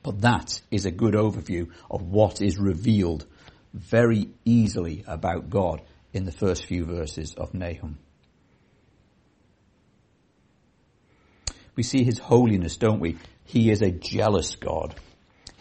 But 0.03 0.21
that 0.21 0.61
is 0.71 0.85
a 0.85 0.91
good 0.91 1.13
overview 1.13 1.71
of 1.89 2.01
what 2.01 2.41
is 2.41 2.57
revealed 2.57 3.25
very 3.73 4.29
easily 4.45 5.03
about 5.07 5.49
God 5.49 5.81
in 6.13 6.25
the 6.25 6.31
first 6.31 6.65
few 6.65 6.85
verses 6.85 7.35
of 7.35 7.53
Nahum. 7.53 7.97
We 11.75 11.83
see 11.83 12.03
his 12.03 12.19
holiness, 12.19 12.77
don't 12.77 12.99
we? 12.99 13.17
He 13.45 13.71
is 13.71 13.81
a 13.81 13.91
jealous 13.91 14.55
God. 14.55 14.95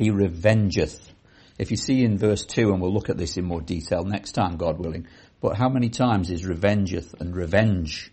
He 0.00 0.10
revengeth. 0.10 0.98
If 1.58 1.70
you 1.70 1.76
see 1.76 2.04
in 2.04 2.16
verse 2.16 2.46
2, 2.46 2.72
and 2.72 2.80
we'll 2.80 2.94
look 2.94 3.10
at 3.10 3.18
this 3.18 3.36
in 3.36 3.44
more 3.44 3.60
detail 3.60 4.02
next 4.02 4.32
time, 4.32 4.56
God 4.56 4.78
willing, 4.78 5.06
but 5.42 5.58
how 5.58 5.68
many 5.68 5.90
times 5.90 6.30
is 6.30 6.46
revengeth 6.46 7.20
and 7.20 7.36
revenge 7.36 8.10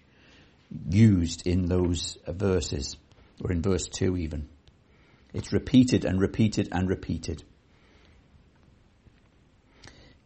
used 0.90 1.48
in 1.48 1.68
those 1.68 2.18
verses, 2.28 2.98
or 3.42 3.54
in 3.54 3.62
verse 3.62 3.88
2 3.88 4.18
even. 4.18 4.50
It's 5.34 5.54
repeated 5.54 6.04
and 6.04 6.20
repeated 6.20 6.68
and 6.74 6.90
repeated. 6.90 7.42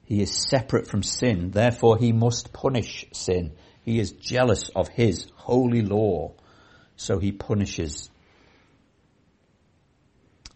He 0.06 0.24
is 0.24 0.50
separate 0.50 0.88
from 0.88 1.04
sin, 1.04 1.52
therefore 1.52 2.00
he 2.00 2.12
must 2.12 2.54
punish 2.54 3.06
sin. 3.12 3.52
He 3.86 4.00
is 4.00 4.14
jealous 4.14 4.70
of 4.76 4.88
his 4.88 5.28
holy 5.36 5.84
law, 5.84 6.34
so 6.96 7.20
he 7.20 7.32
punishes 7.32 8.10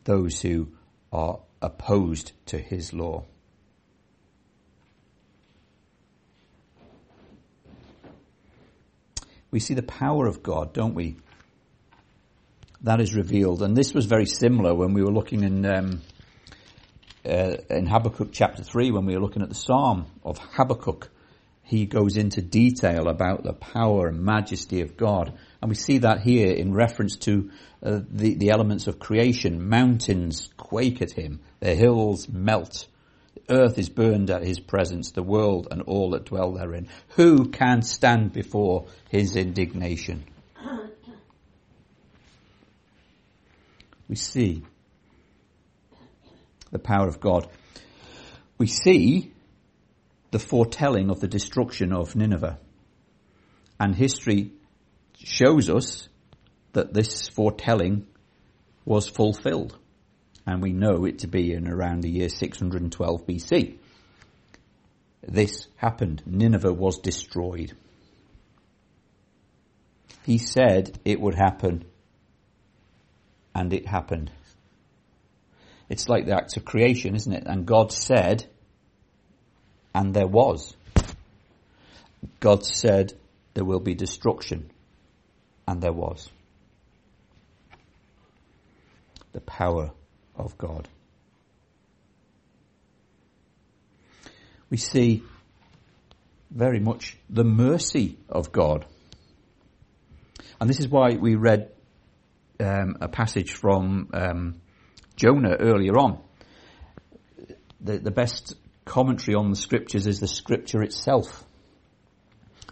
those 0.06 0.42
who 0.42 0.70
are 1.16 1.40
opposed 1.62 2.34
to 2.48 2.58
his 2.58 2.94
law. 2.94 3.24
we 9.56 9.62
see 9.62 9.74
the 9.74 9.82
power 9.82 10.28
of 10.28 10.44
God, 10.44 10.74
don't 10.74 10.96
we? 10.96 11.16
That 12.82 13.00
is 13.00 13.16
revealed. 13.16 13.62
And 13.62 13.74
this 13.74 13.94
was 13.94 14.06
very 14.06 14.26
similar 14.26 14.76
when 14.76 14.92
we 14.94 15.02
were 15.02 15.14
looking 15.14 15.44
in, 15.46 15.66
um, 15.66 16.02
uh, 17.26 17.56
in 17.70 17.88
Habakkuk 17.88 18.34
chapter 18.34 18.64
3, 18.64 18.92
when 18.92 19.06
we 19.06 19.14
were 19.16 19.22
looking 19.22 19.42
at 19.44 19.48
the 19.48 19.56
Psalm 19.56 20.08
of 20.26 20.40
Habakkuk. 20.40 21.10
He 21.64 21.86
goes 21.86 22.18
into 22.18 22.42
detail 22.42 23.08
about 23.08 23.44
the 23.44 23.54
power 23.54 24.10
and 24.10 24.20
majesty 24.26 24.82
of 24.82 24.98
God. 24.98 25.32
And 25.66 25.72
we 25.72 25.76
see 25.78 25.98
that 25.98 26.22
here 26.22 26.54
in 26.54 26.76
reference 26.76 27.16
to 27.22 27.50
uh, 27.82 28.02
the, 28.08 28.36
the 28.36 28.52
elements 28.52 28.86
of 28.86 29.00
creation. 29.00 29.68
Mountains 29.68 30.48
quake 30.58 31.02
at 31.02 31.10
him. 31.10 31.40
The 31.60 31.74
hills 31.74 32.30
melt 32.30 32.86
the 33.34 33.42
earth 33.52 33.80
is 33.80 33.90
burned 33.90 34.30
at 34.30 34.44
his 34.44 34.60
presence, 34.60 35.10
the 35.10 35.24
world 35.24 35.70
and 35.72 35.82
all 35.82 36.12
that 36.12 36.26
dwell 36.26 36.52
therein. 36.52 36.88
Who 37.16 37.50
can 37.50 37.82
stand 37.82 38.32
before 38.32 38.86
his 39.10 39.36
indignation? 39.36 40.26
We 44.08 44.18
see 44.18 44.62
the 46.70 46.78
power 46.78 47.08
of 47.08 47.20
God. 47.20 47.50
We 48.60 48.68
see 48.68 49.34
the 50.30 50.38
foretelling 50.38 51.10
of 51.10 51.22
the 51.22 51.28
destruction 51.28 51.92
of 51.92 52.16
Nineveh. 52.16 52.60
And 53.80 53.96
history 53.96 54.52
shows 55.26 55.70
us 55.70 56.08
that 56.74 56.94
this 56.94 57.28
foretelling 57.28 58.06
was 58.86 59.10
fulfilled 59.10 59.76
and 60.46 60.62
we 60.62 60.72
know 60.72 61.06
it 61.06 61.20
to 61.20 61.28
be 61.28 61.52
in 61.52 61.68
around 61.68 62.02
the 62.02 62.10
year 62.10 62.30
612 62.30 63.26
BC. 63.26 63.78
This 65.24 65.68
happened. 65.78 66.22
Nineveh 66.28 66.72
was 66.72 67.00
destroyed. 67.00 67.74
He 70.24 70.38
said 70.38 71.00
it 71.04 71.20
would 71.20 71.36
happen, 71.36 71.86
and 73.56 73.74
it 73.74 73.88
happened. 73.88 74.32
It's 75.90 76.08
like 76.08 76.26
the 76.26 76.36
act 76.36 76.58
of 76.58 76.66
creation, 76.66 77.16
isn't 77.16 77.34
it? 77.34 77.44
And 77.48 77.66
God 77.66 77.92
said, 77.92 78.46
and 79.94 80.14
there 80.14 80.28
was. 80.28 80.76
God 82.40 82.66
said 82.66 83.14
there 83.56 83.66
will 83.66 83.80
be 83.80 83.96
destruction, 83.96 84.70
and 85.68 85.82
there 85.82 85.94
was. 85.94 86.30
The 89.34 89.42
power 89.42 89.92
of 90.36 90.58
God. 90.58 90.88
We 94.70 94.78
see 94.78 95.24
very 96.50 96.80
much 96.80 97.18
the 97.30 97.44
mercy 97.44 98.18
of 98.30 98.52
God. 98.52 98.86
And 100.60 100.70
this 100.70 100.80
is 100.80 100.88
why 100.88 101.16
we 101.16 101.36
read 101.36 101.72
um, 102.60 102.98
a 103.02 103.08
passage 103.08 103.54
from 103.54 104.10
um, 104.14 104.62
Jonah 105.16 105.56
earlier 105.56 105.98
on. 105.98 106.20
The, 107.82 107.98
the 108.00 108.12
best 108.12 108.56
commentary 108.86 109.36
on 109.36 109.50
the 109.50 109.56
scriptures 109.56 110.08
is 110.08 110.20
the 110.20 110.28
scripture 110.28 110.82
itself. 110.82 111.44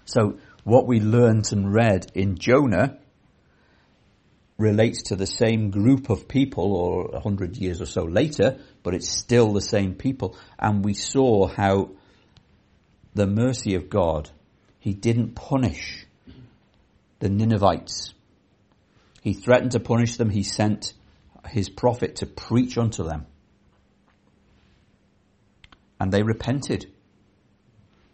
So 0.06 0.40
what 0.64 0.88
we 0.88 1.00
learnt 1.00 1.52
and 1.52 1.74
read 1.74 2.12
in 2.14 2.38
Jonah 2.38 2.98
relates 4.58 5.04
to 5.04 5.16
the 5.16 5.28
same 5.28 5.72
group 5.72 6.10
of 6.10 6.28
people 6.28 6.76
or 6.76 7.16
a 7.16 7.20
hundred 7.20 7.58
years 7.58 7.82
or 7.82 7.86
so 7.86 8.04
later, 8.04 8.60
but 8.82 8.94
it's 8.94 9.10
still 9.10 9.52
the 9.54 9.62
same 9.62 9.96
people. 9.96 10.38
And 10.58 10.86
we 10.86 10.94
saw 10.94 11.48
how 11.48 11.92
the 13.14 13.28
mercy 13.28 13.76
of 13.76 13.90
God, 13.90 14.30
He 14.80 14.94
didn't 14.94 15.36
punish 15.36 16.06
the 17.20 17.30
Ninevites. 17.30 18.14
He 19.22 19.34
threatened 19.34 19.72
to 19.72 19.80
punish 19.80 20.18
them. 20.18 20.30
He 20.30 20.44
sent 20.44 20.94
His 21.48 21.70
prophet 21.70 22.18
to 22.18 22.26
preach 22.26 22.78
unto 22.78 23.04
them. 23.04 23.26
And 26.00 26.12
they 26.12 26.24
repented. 26.24 26.92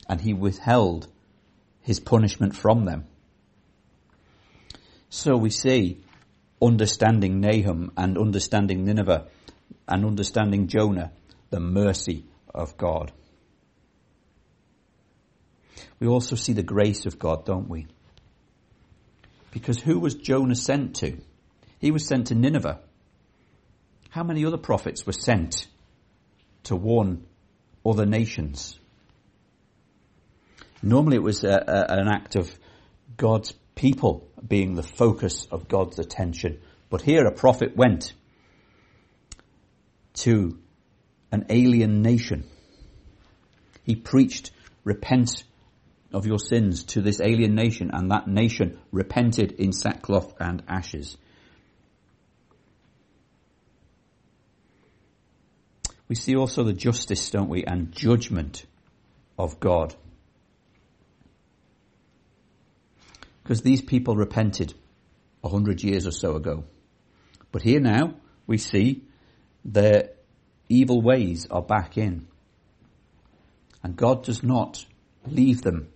And 0.07 0.21
He 0.21 0.33
withheld 0.33 1.07
His 1.81 1.99
punishment 1.99 2.55
from 2.55 2.85
them. 2.85 3.05
So 5.09 5.37
we 5.37 5.49
see 5.49 6.03
understanding 6.61 7.39
Nahum 7.39 7.91
and 7.97 8.17
understanding 8.17 8.85
Nineveh 8.85 9.27
and 9.87 10.05
understanding 10.05 10.67
Jonah, 10.67 11.11
the 11.49 11.59
mercy 11.59 12.25
of 12.53 12.77
God. 12.77 13.11
We 15.99 16.07
also 16.07 16.35
see 16.35 16.53
the 16.53 16.63
grace 16.63 17.05
of 17.05 17.19
God, 17.19 17.45
don't 17.45 17.69
we? 17.69 17.87
Because 19.51 19.79
who 19.79 19.99
was 19.99 20.15
Jonah 20.15 20.55
sent 20.55 20.97
to? 20.97 21.17
He 21.79 21.91
was 21.91 22.05
sent 22.07 22.27
to 22.27 22.35
Nineveh. 22.35 22.79
How 24.09 24.23
many 24.23 24.45
other 24.45 24.57
prophets 24.57 25.05
were 25.05 25.13
sent 25.13 25.67
to 26.63 26.75
warn 26.75 27.25
other 27.85 28.05
nations? 28.05 28.78
Normally 30.81 31.17
it 31.17 31.23
was 31.23 31.43
a, 31.43 31.63
a, 31.67 31.99
an 31.99 32.07
act 32.07 32.35
of 32.35 32.51
God's 33.17 33.53
people 33.75 34.27
being 34.45 34.75
the 34.75 34.83
focus 34.83 35.47
of 35.51 35.67
God's 35.67 35.99
attention. 35.99 36.59
But 36.89 37.01
here 37.01 37.25
a 37.25 37.31
prophet 37.31 37.75
went 37.75 38.13
to 40.15 40.57
an 41.31 41.45
alien 41.49 42.01
nation. 42.01 42.45
He 43.83 43.95
preached, 43.95 44.51
repent 44.83 45.43
of 46.11 46.25
your 46.25 46.39
sins 46.39 46.83
to 46.85 47.01
this 47.01 47.21
alien 47.21 47.55
nation 47.55 47.91
and 47.93 48.11
that 48.11 48.27
nation 48.27 48.79
repented 48.91 49.51
in 49.53 49.71
sackcloth 49.71 50.33
and 50.39 50.63
ashes. 50.67 51.17
We 56.07 56.15
see 56.15 56.35
also 56.35 56.63
the 56.63 56.73
justice, 56.73 57.29
don't 57.29 57.49
we, 57.49 57.63
and 57.63 57.91
judgment 57.91 58.65
of 59.37 59.59
God. 59.59 59.95
Because 63.49 63.63
these 63.63 63.81
people 63.81 64.15
repented 64.15 64.75
a 65.43 65.49
hundred 65.49 65.81
years 65.81 66.05
or 66.05 66.11
so 66.11 66.35
ago. 66.35 66.65
But 67.51 67.63
here 67.63 67.79
now 67.79 68.13
we 68.45 68.59
see 68.59 69.05
their 69.65 70.11
evil 70.67 71.01
ways 71.01 71.47
are 71.49 71.63
back 71.63 71.97
in. 71.97 72.27
And 73.81 73.95
God 73.95 74.23
does 74.23 74.43
not 74.43 74.85
leave 75.25 75.63
them 75.63 75.87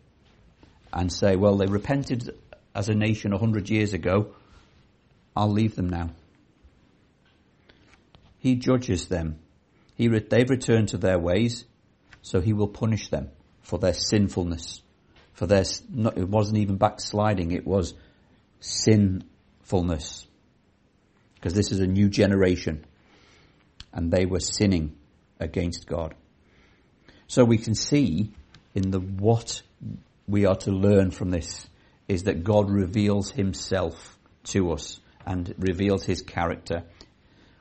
and 0.92 1.14
say, 1.14 1.36
well, 1.36 1.56
they 1.56 1.68
repented 1.68 2.36
as 2.74 2.90
a 2.90 2.96
nation 2.96 3.34
a 3.34 3.38
hundred 3.38 3.70
years 3.70 3.94
ago. 3.94 4.34
I'll 5.36 5.52
leave 5.52 5.76
them 5.76 5.90
now. 5.90 6.10
He 8.40 8.56
judges 8.56 9.10
them. 9.10 9.38
He 9.94 10.08
re- 10.08 10.26
they've 10.28 10.50
returned 10.50 10.88
to 10.90 10.98
their 10.98 11.20
ways, 11.20 11.66
so 12.24 12.42
he 12.42 12.52
will 12.52 12.68
punish 12.68 13.10
them 13.10 13.30
for 13.62 13.78
their 13.78 13.94
sinfulness. 13.94 14.82
For 15.34 15.48
their, 15.48 15.64
not, 15.90 16.18
it 16.18 16.28
wasn't 16.28 16.60
even 16.60 16.78
backsliding, 16.78 17.52
it 17.52 17.66
was 17.66 17.94
sinfulness. 18.60 20.28
Because 21.36 21.54
this 21.54 21.72
is 21.72 21.80
a 21.80 21.88
new 21.88 22.10
generation. 22.10 22.86
And 23.92 24.12
they 24.12 24.26
were 24.26 24.40
sinning 24.40 24.96
against 25.40 25.88
God. 25.88 26.16
So 27.28 27.44
we 27.44 27.58
can 27.58 27.76
see 27.76 28.32
in 28.74 28.92
the 28.92 29.00
what 29.00 29.62
we 30.28 30.46
are 30.46 30.56
to 30.56 30.72
learn 30.72 31.12
from 31.12 31.32
this 31.32 31.68
is 32.08 32.24
that 32.24 32.44
God 32.44 32.70
reveals 32.70 33.32
himself 33.32 34.18
to 34.46 34.72
us 34.72 35.00
and 35.26 35.54
reveals 35.58 36.04
his 36.04 36.22
character. 36.22 36.84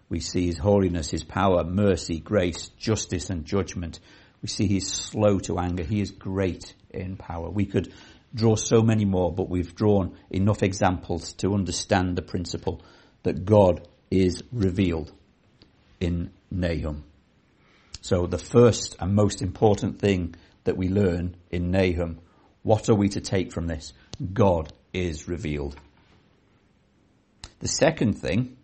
We 0.09 0.21
see 0.21 0.47
his 0.47 0.59
holiness, 0.59 1.11
his 1.11 1.25
power, 1.25 1.65
mercy, 1.65 2.19
grace, 2.19 2.69
justice 2.79 3.31
and 3.31 3.45
judgment. 3.45 4.01
We 4.43 4.49
see 4.49 4.67
he's 4.67 4.93
slow 4.93 5.39
to 5.41 5.59
anger. 5.59 5.85
He 5.85 6.01
is 6.01 6.11
great 6.11 6.75
in 6.91 7.17
power. 7.17 7.49
We 7.49 7.65
could 7.65 7.93
draw 8.35 8.57
so 8.57 8.83
many 8.83 9.05
more, 9.05 9.33
but 9.33 9.49
we've 9.49 9.75
drawn 9.75 10.17
enough 10.31 10.63
examples 10.63 11.33
to 11.35 11.55
understand 11.55 12.17
the 12.17 12.23
principle 12.23 12.83
that 13.23 13.45
God 13.45 13.87
is 14.11 14.43
revealed 14.53 15.13
in 16.01 16.31
Nahum. 16.51 17.05
So 18.01 18.27
the 18.27 18.39
first 18.39 18.97
and 18.99 19.15
most 19.15 19.43
important 19.43 20.01
thing 20.01 20.35
that 20.65 20.77
we 20.77 20.89
learn 20.89 21.37
in 21.51 21.71
Nahum 21.71 22.19
what 22.63 22.89
are 22.89 22.95
we 22.95 23.09
to 23.11 23.21
take 23.21 23.53
from 23.53 23.67
this? 23.67 23.93
God 24.33 24.73
is 24.93 25.29
revealed. 25.29 25.77
The 27.59 27.69
second 27.69 28.15
thing 28.15 28.57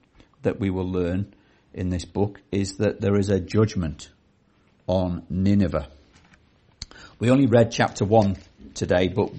that 0.43 0.61
we 0.61 0.71
will 0.71 0.89
learn 0.89 1.35
in 1.75 1.89
this 1.89 2.05
book 2.05 2.41
is 2.53 2.77
that 2.77 3.01
there 3.01 3.17
is 3.17 3.29
a 3.29 3.41
judgment 3.41 4.11
on 4.89 5.25
Nineveh. 5.29 5.89
We 7.21 7.31
only 7.31 7.47
read 7.47 7.71
chapter 7.71 8.05
1 8.05 8.37
today, 8.75 9.09
but 9.09 9.33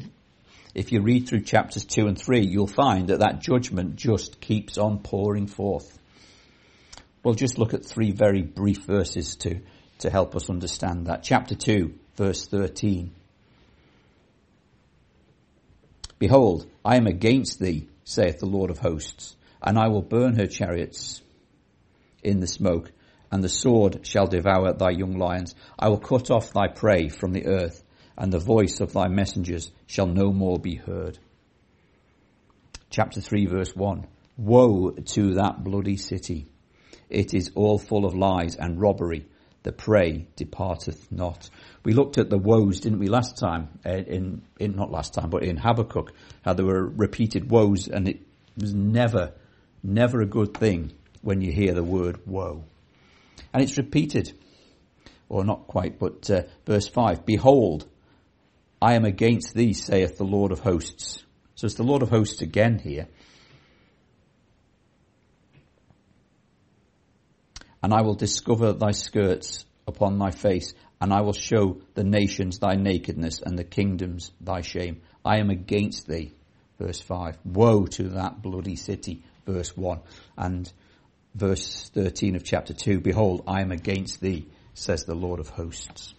if 0.75 0.91
you 0.91 1.01
read 1.01 1.27
through 1.27 1.41
chapters 1.41 1.83
2 1.83 2.07
and 2.07 2.17
3, 2.17 2.45
you'll 2.45 2.67
find 2.67 3.07
that 3.07 3.19
that 3.19 3.41
judgment 3.41 3.95
just 3.95 4.39
keeps 4.39 4.77
on 4.77 4.99
pouring 4.99 5.47
forth. 5.47 5.97
We'll 7.23 7.33
just 7.33 7.57
look 7.57 7.73
at 7.73 7.85
three 7.85 8.11
very 8.11 8.43
brief 8.43 8.85
verses 8.85 9.35
to, 9.37 9.59
to 9.99 10.09
help 10.09 10.35
us 10.35 10.49
understand 10.49 11.07
that. 11.07 11.23
Chapter 11.23 11.55
2, 11.55 11.93
verse 12.15 12.47
13. 12.47 13.11
Behold, 16.17 16.65
I 16.85 16.97
am 16.97 17.07
against 17.07 17.59
thee, 17.59 17.87
saith 18.03 18.39
the 18.39 18.45
Lord 18.45 18.69
of 18.69 18.79
hosts, 18.79 19.35
and 19.61 19.77
I 19.77 19.87
will 19.87 20.01
burn 20.01 20.35
her 20.35 20.47
chariots 20.47 21.21
in 22.23 22.39
the 22.39 22.47
smoke, 22.47 22.91
and 23.31 23.43
the 23.43 23.49
sword 23.49 24.05
shall 24.05 24.27
devour 24.27 24.73
thy 24.73 24.91
young 24.91 25.17
lions. 25.17 25.55
I 25.77 25.89
will 25.89 25.99
cut 25.99 26.31
off 26.31 26.53
thy 26.53 26.67
prey 26.67 27.09
from 27.09 27.33
the 27.33 27.45
earth, 27.45 27.83
and 28.17 28.31
the 28.31 28.39
voice 28.39 28.79
of 28.79 28.93
thy 28.93 29.07
messengers 29.07 29.71
shall 29.87 30.07
no 30.07 30.31
more 30.31 30.59
be 30.59 30.75
heard. 30.75 31.17
Chapter 32.89 33.21
3 33.21 33.45
verse 33.45 33.75
1. 33.75 34.07
Woe 34.37 34.91
to 34.91 35.35
that 35.35 35.63
bloody 35.63 35.97
city. 35.97 36.47
It 37.09 37.33
is 37.33 37.51
all 37.55 37.77
full 37.77 38.05
of 38.05 38.15
lies 38.15 38.55
and 38.55 38.79
robbery 38.79 39.25
the 39.63 39.71
prey 39.71 40.27
departeth 40.35 41.11
not. 41.11 41.49
We 41.83 41.93
looked 41.93 42.17
at 42.17 42.29
the 42.29 42.37
woes, 42.37 42.79
didn't 42.79 42.99
we, 42.99 43.07
last 43.07 43.37
time? 43.37 43.79
Uh, 43.85 43.89
in, 43.89 44.41
in 44.59 44.75
not 44.75 44.91
last 44.91 45.13
time, 45.13 45.29
but 45.29 45.43
in 45.43 45.57
Habakkuk, 45.57 46.13
how 46.43 46.53
there 46.53 46.65
were 46.65 46.87
repeated 46.87 47.51
woes, 47.51 47.87
and 47.87 48.07
it 48.07 48.21
was 48.57 48.73
never, 48.73 49.33
never 49.83 50.21
a 50.21 50.25
good 50.25 50.53
thing 50.55 50.93
when 51.21 51.41
you 51.41 51.51
hear 51.51 51.73
the 51.73 51.83
word 51.83 52.25
woe. 52.25 52.63
And 53.53 53.63
it's 53.63 53.77
repeated, 53.77 54.33
or 55.27 55.43
not 55.43 55.67
quite, 55.67 55.99
but 55.99 56.29
uh, 56.29 56.43
verse 56.65 56.87
five: 56.87 57.25
Behold, 57.25 57.87
I 58.81 58.95
am 58.95 59.05
against 59.05 59.53
thee, 59.53 59.73
saith 59.73 60.17
the 60.17 60.23
Lord 60.23 60.51
of 60.51 60.59
hosts. 60.59 61.23
So 61.55 61.65
it's 61.65 61.75
the 61.75 61.83
Lord 61.83 62.01
of 62.01 62.09
hosts 62.09 62.41
again 62.41 62.79
here. 62.79 63.07
and 67.81 67.93
I 67.93 68.01
will 68.01 68.15
discover 68.15 68.73
thy 68.73 68.91
skirts 68.91 69.65
upon 69.87 70.17
thy 70.17 70.31
face, 70.31 70.73
and 71.01 71.13
I 71.13 71.21
will 71.21 71.33
show 71.33 71.81
the 71.95 72.03
nations 72.03 72.59
thy 72.59 72.75
nakedness 72.75 73.41
and 73.41 73.57
the 73.57 73.63
kingdoms 73.63 74.31
thy 74.41 74.61
shame. 74.61 75.01
I 75.23 75.37
am 75.39 75.49
against 75.49 76.07
thee. 76.07 76.33
Verse 76.77 77.01
5. 77.01 77.37
Woe 77.45 77.85
to 77.85 78.09
that 78.09 78.41
bloody 78.41 78.75
city. 78.75 79.23
Verse 79.45 79.75
1. 79.75 79.99
And 80.37 80.71
verse 81.35 81.89
13 81.93 82.35
of 82.35 82.43
chapter 82.43 82.73
2. 82.73 82.99
Behold, 83.01 83.43
I 83.47 83.61
am 83.61 83.71
against 83.71 84.21
thee, 84.21 84.47
says 84.73 85.03
the 85.03 85.15
Lord 85.15 85.39
of 85.39 85.49
hosts. 85.49 86.13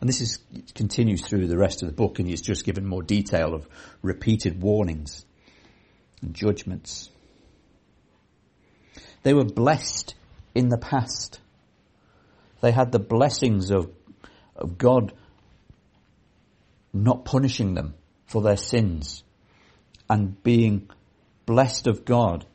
And 0.00 0.08
this 0.08 0.20
is, 0.20 0.38
continues 0.74 1.22
through 1.26 1.46
the 1.46 1.56
rest 1.56 1.82
of 1.82 1.88
the 1.88 1.94
book 1.94 2.18
and 2.18 2.28
he's 2.28 2.42
just 2.42 2.64
given 2.64 2.84
more 2.84 3.02
detail 3.02 3.54
of 3.54 3.68
repeated 4.02 4.60
warnings 4.60 5.24
and 6.20 6.34
judgments. 6.34 7.08
They 9.22 9.32
were 9.32 9.44
blessed 9.44 10.16
in 10.56 10.68
the 10.68 10.78
past. 10.78 11.38
They 12.60 12.72
had 12.72 12.90
the 12.90 12.98
blessings 12.98 13.70
of, 13.70 13.92
of 14.56 14.76
God 14.76 15.12
not 16.92 17.24
punishing 17.24 17.74
them 17.74 17.94
for 18.26 18.42
their 18.42 18.56
sins 18.56 19.22
and 20.08 20.42
being 20.42 20.90
blessed 21.46 21.86
of 21.86 22.04
God. 22.04 22.46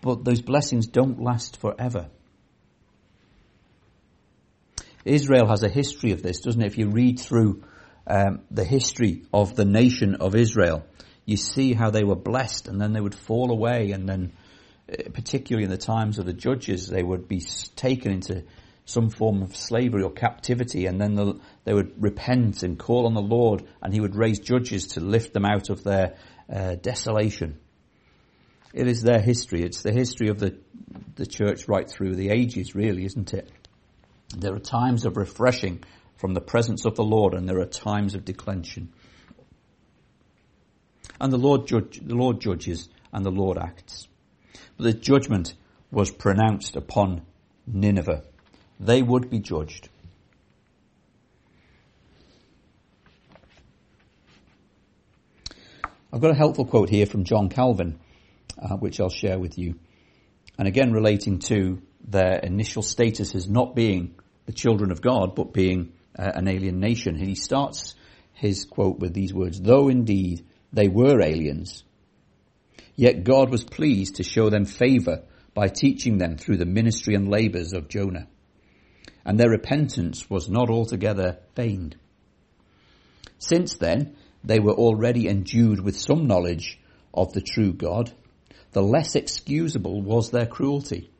But 0.00 0.24
those 0.24 0.40
blessings 0.40 0.86
don't 0.86 1.22
last 1.22 1.58
forever. 1.58 2.08
Israel 5.04 5.48
has 5.48 5.62
a 5.62 5.68
history 5.68 6.12
of 6.12 6.22
this, 6.22 6.40
doesn't 6.40 6.62
it? 6.62 6.66
If 6.66 6.78
you 6.78 6.90
read 6.90 7.18
through 7.18 7.62
um, 8.06 8.42
the 8.50 8.64
history 8.64 9.22
of 9.32 9.54
the 9.54 9.64
nation 9.64 10.16
of 10.16 10.34
Israel, 10.34 10.84
you 11.24 11.36
see 11.36 11.72
how 11.72 11.90
they 11.90 12.04
were 12.04 12.16
blessed 12.16 12.68
and 12.68 12.80
then 12.80 12.92
they 12.92 13.00
would 13.00 13.14
fall 13.14 13.50
away 13.50 13.92
and 13.92 14.08
then, 14.08 14.32
uh, 14.90 15.10
particularly 15.12 15.64
in 15.64 15.70
the 15.70 15.78
times 15.78 16.18
of 16.18 16.26
the 16.26 16.32
judges, 16.32 16.86
they 16.86 17.02
would 17.02 17.28
be 17.28 17.40
taken 17.76 18.12
into 18.12 18.44
some 18.84 19.10
form 19.10 19.42
of 19.42 19.56
slavery 19.56 20.02
or 20.02 20.10
captivity 20.10 20.86
and 20.86 21.00
then 21.00 21.14
the, 21.14 21.38
they 21.64 21.72
would 21.72 22.02
repent 22.02 22.62
and 22.62 22.78
call 22.78 23.06
on 23.06 23.14
the 23.14 23.22
Lord 23.22 23.64
and 23.80 23.94
he 23.94 24.00
would 24.00 24.16
raise 24.16 24.40
judges 24.40 24.88
to 24.88 25.00
lift 25.00 25.32
them 25.32 25.44
out 25.44 25.70
of 25.70 25.84
their 25.84 26.16
uh, 26.52 26.74
desolation. 26.74 27.58
It 28.74 28.88
is 28.88 29.02
their 29.02 29.20
history. 29.20 29.62
It's 29.62 29.82
the 29.82 29.92
history 29.92 30.28
of 30.28 30.38
the, 30.38 30.58
the 31.14 31.26
church 31.26 31.68
right 31.68 31.88
through 31.88 32.16
the 32.16 32.30
ages, 32.30 32.74
really, 32.74 33.04
isn't 33.04 33.32
it? 33.34 33.50
There 34.36 34.54
are 34.54 34.58
times 34.58 35.04
of 35.04 35.16
refreshing 35.16 35.84
from 36.16 36.34
the 36.34 36.40
presence 36.40 36.84
of 36.84 36.96
the 36.96 37.04
Lord 37.04 37.34
and 37.34 37.48
there 37.48 37.60
are 37.60 37.66
times 37.66 38.14
of 38.14 38.24
declension. 38.24 38.92
And 41.20 41.32
the 41.32 41.38
Lord, 41.38 41.66
judge, 41.68 42.00
the 42.02 42.14
Lord 42.16 42.40
judges 42.40 42.88
and 43.12 43.24
the 43.24 43.30
Lord 43.30 43.58
acts. 43.58 44.08
But 44.76 44.84
the 44.84 44.92
judgment 44.94 45.54
was 45.90 46.10
pronounced 46.10 46.74
upon 46.74 47.22
Nineveh. 47.66 48.24
They 48.82 49.00
would 49.00 49.30
be 49.30 49.38
judged. 49.38 49.88
I've 56.12 56.20
got 56.20 56.32
a 56.32 56.34
helpful 56.34 56.66
quote 56.66 56.90
here 56.90 57.06
from 57.06 57.22
John 57.22 57.48
Calvin, 57.48 58.00
uh, 58.60 58.76
which 58.76 59.00
I'll 59.00 59.08
share 59.08 59.38
with 59.38 59.56
you. 59.56 59.76
And 60.58 60.66
again, 60.66 60.92
relating 60.92 61.38
to 61.46 61.80
their 62.06 62.38
initial 62.40 62.82
status 62.82 63.36
as 63.36 63.48
not 63.48 63.76
being 63.76 64.16
the 64.46 64.52
children 64.52 64.90
of 64.90 65.00
God, 65.00 65.36
but 65.36 65.52
being 65.52 65.92
uh, 66.18 66.32
an 66.34 66.48
alien 66.48 66.80
nation. 66.80 67.14
And 67.14 67.26
he 67.26 67.36
starts 67.36 67.94
his 68.32 68.64
quote 68.64 68.98
with 68.98 69.14
these 69.14 69.32
words, 69.32 69.60
though 69.60 69.88
indeed 69.88 70.44
they 70.72 70.88
were 70.88 71.22
aliens, 71.22 71.84
yet 72.96 73.22
God 73.22 73.48
was 73.48 73.62
pleased 73.62 74.16
to 74.16 74.24
show 74.24 74.50
them 74.50 74.64
favor 74.64 75.22
by 75.54 75.68
teaching 75.68 76.18
them 76.18 76.36
through 76.36 76.56
the 76.56 76.66
ministry 76.66 77.14
and 77.14 77.30
labors 77.30 77.72
of 77.72 77.88
Jonah. 77.88 78.26
And 79.24 79.38
their 79.38 79.50
repentance 79.50 80.28
was 80.28 80.48
not 80.48 80.68
altogether 80.68 81.38
feigned. 81.54 81.96
Since 83.38 83.74
then, 83.76 84.16
they 84.44 84.58
were 84.58 84.74
already 84.74 85.28
endued 85.28 85.80
with 85.80 85.98
some 85.98 86.26
knowledge 86.26 86.80
of 87.14 87.32
the 87.32 87.40
true 87.40 87.72
God, 87.72 88.12
the 88.72 88.82
less 88.82 89.14
excusable 89.14 90.00
was 90.00 90.30
their 90.30 90.46
cruelty 90.46 91.10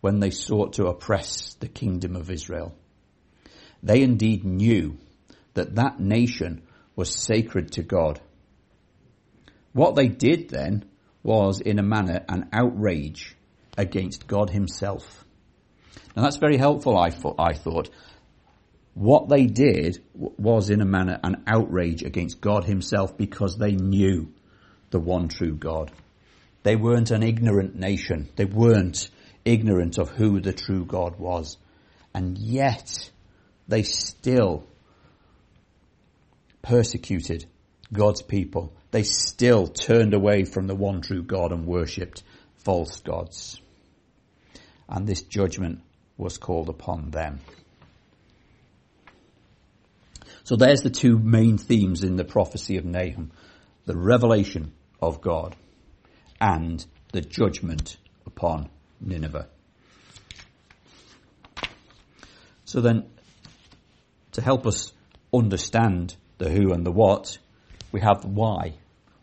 when 0.00 0.20
they 0.20 0.30
sought 0.30 0.74
to 0.74 0.86
oppress 0.86 1.54
the 1.54 1.68
kingdom 1.68 2.16
of 2.16 2.30
Israel. 2.30 2.74
They 3.82 4.02
indeed 4.02 4.44
knew 4.44 4.98
that 5.54 5.76
that 5.76 6.00
nation 6.00 6.62
was 6.96 7.14
sacred 7.14 7.72
to 7.72 7.82
God. 7.82 8.20
What 9.72 9.94
they 9.94 10.08
did 10.08 10.48
then 10.50 10.84
was 11.22 11.60
in 11.60 11.78
a 11.78 11.82
manner 11.82 12.24
an 12.28 12.48
outrage 12.52 13.36
against 13.76 14.26
God 14.26 14.50
himself. 14.50 15.24
Now 16.16 16.22
that's 16.22 16.36
very 16.36 16.56
helpful, 16.56 16.96
I, 16.96 17.12
I 17.38 17.54
thought. 17.54 17.90
What 18.94 19.28
they 19.28 19.46
did 19.46 20.02
was 20.14 20.70
in 20.70 20.80
a 20.80 20.84
manner 20.84 21.20
an 21.22 21.44
outrage 21.46 22.02
against 22.02 22.40
God 22.40 22.64
himself 22.64 23.16
because 23.16 23.56
they 23.56 23.72
knew 23.72 24.32
the 24.90 24.98
one 24.98 25.28
true 25.28 25.54
God. 25.54 25.92
They 26.64 26.74
weren't 26.74 27.12
an 27.12 27.22
ignorant 27.22 27.76
nation. 27.76 28.28
They 28.34 28.44
weren't 28.44 29.08
ignorant 29.44 29.98
of 29.98 30.10
who 30.10 30.40
the 30.40 30.52
true 30.52 30.84
God 30.84 31.18
was. 31.18 31.56
And 32.12 32.36
yet, 32.36 33.10
they 33.68 33.84
still 33.84 34.66
persecuted 36.62 37.44
God's 37.92 38.22
people. 38.22 38.72
They 38.90 39.02
still 39.02 39.66
turned 39.66 40.14
away 40.14 40.44
from 40.44 40.66
the 40.66 40.74
one 40.74 41.02
true 41.02 41.22
God 41.22 41.52
and 41.52 41.66
worshipped 41.66 42.22
false 42.56 43.00
gods. 43.00 43.60
And 44.88 45.06
this 45.06 45.22
judgment 45.22 45.82
was 46.18 46.36
called 46.36 46.68
upon 46.68 47.10
them. 47.10 47.40
So 50.44 50.56
there's 50.56 50.82
the 50.82 50.90
two 50.90 51.18
main 51.18 51.56
themes 51.56 52.02
in 52.04 52.16
the 52.16 52.24
prophecy 52.24 52.76
of 52.76 52.84
Nahum. 52.84 53.30
The 53.86 53.96
revelation 53.96 54.72
of 55.00 55.20
God 55.20 55.56
and 56.40 56.84
the 57.12 57.20
judgment 57.20 57.96
upon 58.26 58.68
Nineveh. 59.00 59.48
So 62.64 62.80
then, 62.80 63.08
to 64.32 64.42
help 64.42 64.66
us 64.66 64.92
understand 65.32 66.14
the 66.38 66.50
who 66.50 66.72
and 66.72 66.84
the 66.84 66.92
what, 66.92 67.38
we 67.92 68.00
have 68.00 68.22
the 68.22 68.28
why. 68.28 68.74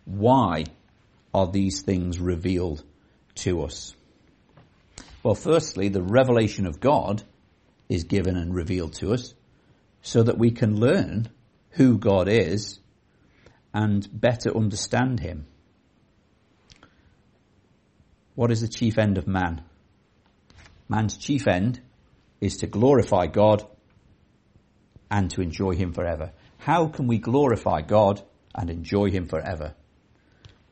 Why 0.06 0.66
are 1.34 1.48
these 1.52 1.84
things 1.84 2.20
revealed 2.20 2.84
to 3.36 3.64
us? 3.64 3.96
Well, 5.26 5.34
firstly, 5.34 5.90
the 5.90 6.04
revelation 6.04 6.68
of 6.68 6.80
God 6.80 7.24
is 7.90 8.04
given 8.04 8.38
and 8.38 8.54
revealed 8.54 8.94
to 8.98 9.12
us 9.12 9.34
so 10.04 10.22
that 10.22 10.38
we 10.38 10.52
can 10.52 10.80
learn 10.80 11.30
who 11.72 11.98
God 11.98 12.28
is 12.30 12.80
and 13.74 14.08
better 14.14 14.56
understand 14.56 15.22
Him. 15.22 15.48
What 18.36 18.52
is 18.52 18.62
the 18.62 18.68
chief 18.68 19.00
end 19.00 19.18
of 19.18 19.26
man? 19.26 19.64
Man's 20.88 21.18
chief 21.18 21.48
end 21.48 21.82
is 22.40 22.58
to 22.58 22.68
glorify 22.68 23.26
God 23.26 23.66
and 25.10 25.32
to 25.32 25.42
enjoy 25.42 25.74
Him 25.74 25.92
forever. 25.92 26.34
How 26.60 26.86
can 26.86 27.08
we 27.08 27.18
glorify 27.18 27.82
God 27.82 28.22
and 28.54 28.70
enjoy 28.70 29.10
Him 29.10 29.26
forever? 29.26 29.74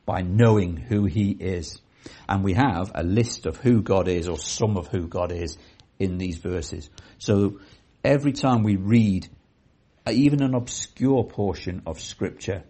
By 0.06 0.22
knowing 0.22 0.76
who 0.76 1.06
He 1.06 1.32
is. 1.32 1.80
And 2.28 2.42
we 2.44 2.54
have 2.54 2.92
a 2.94 3.02
list 3.02 3.46
of 3.46 3.56
who 3.56 3.82
God 3.82 4.08
is 4.08 4.28
or 4.28 4.38
some 4.38 4.76
of 4.76 4.88
who 4.88 5.08
God 5.08 5.32
is 5.32 5.56
in 5.98 6.18
these 6.18 6.38
verses. 6.38 6.90
So 7.18 7.60
every 8.02 8.32
time 8.32 8.62
we 8.62 8.76
read 8.76 9.28
even 10.10 10.42
an 10.42 10.54
obscure 10.54 11.24
portion 11.24 11.82
of 11.86 12.00
scripture, 12.00 12.64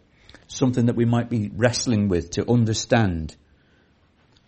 something 0.46 0.86
that 0.86 0.96
we 0.96 1.04
might 1.04 1.28
be 1.28 1.50
wrestling 1.54 2.08
with 2.08 2.30
to 2.30 2.50
understand, 2.50 3.36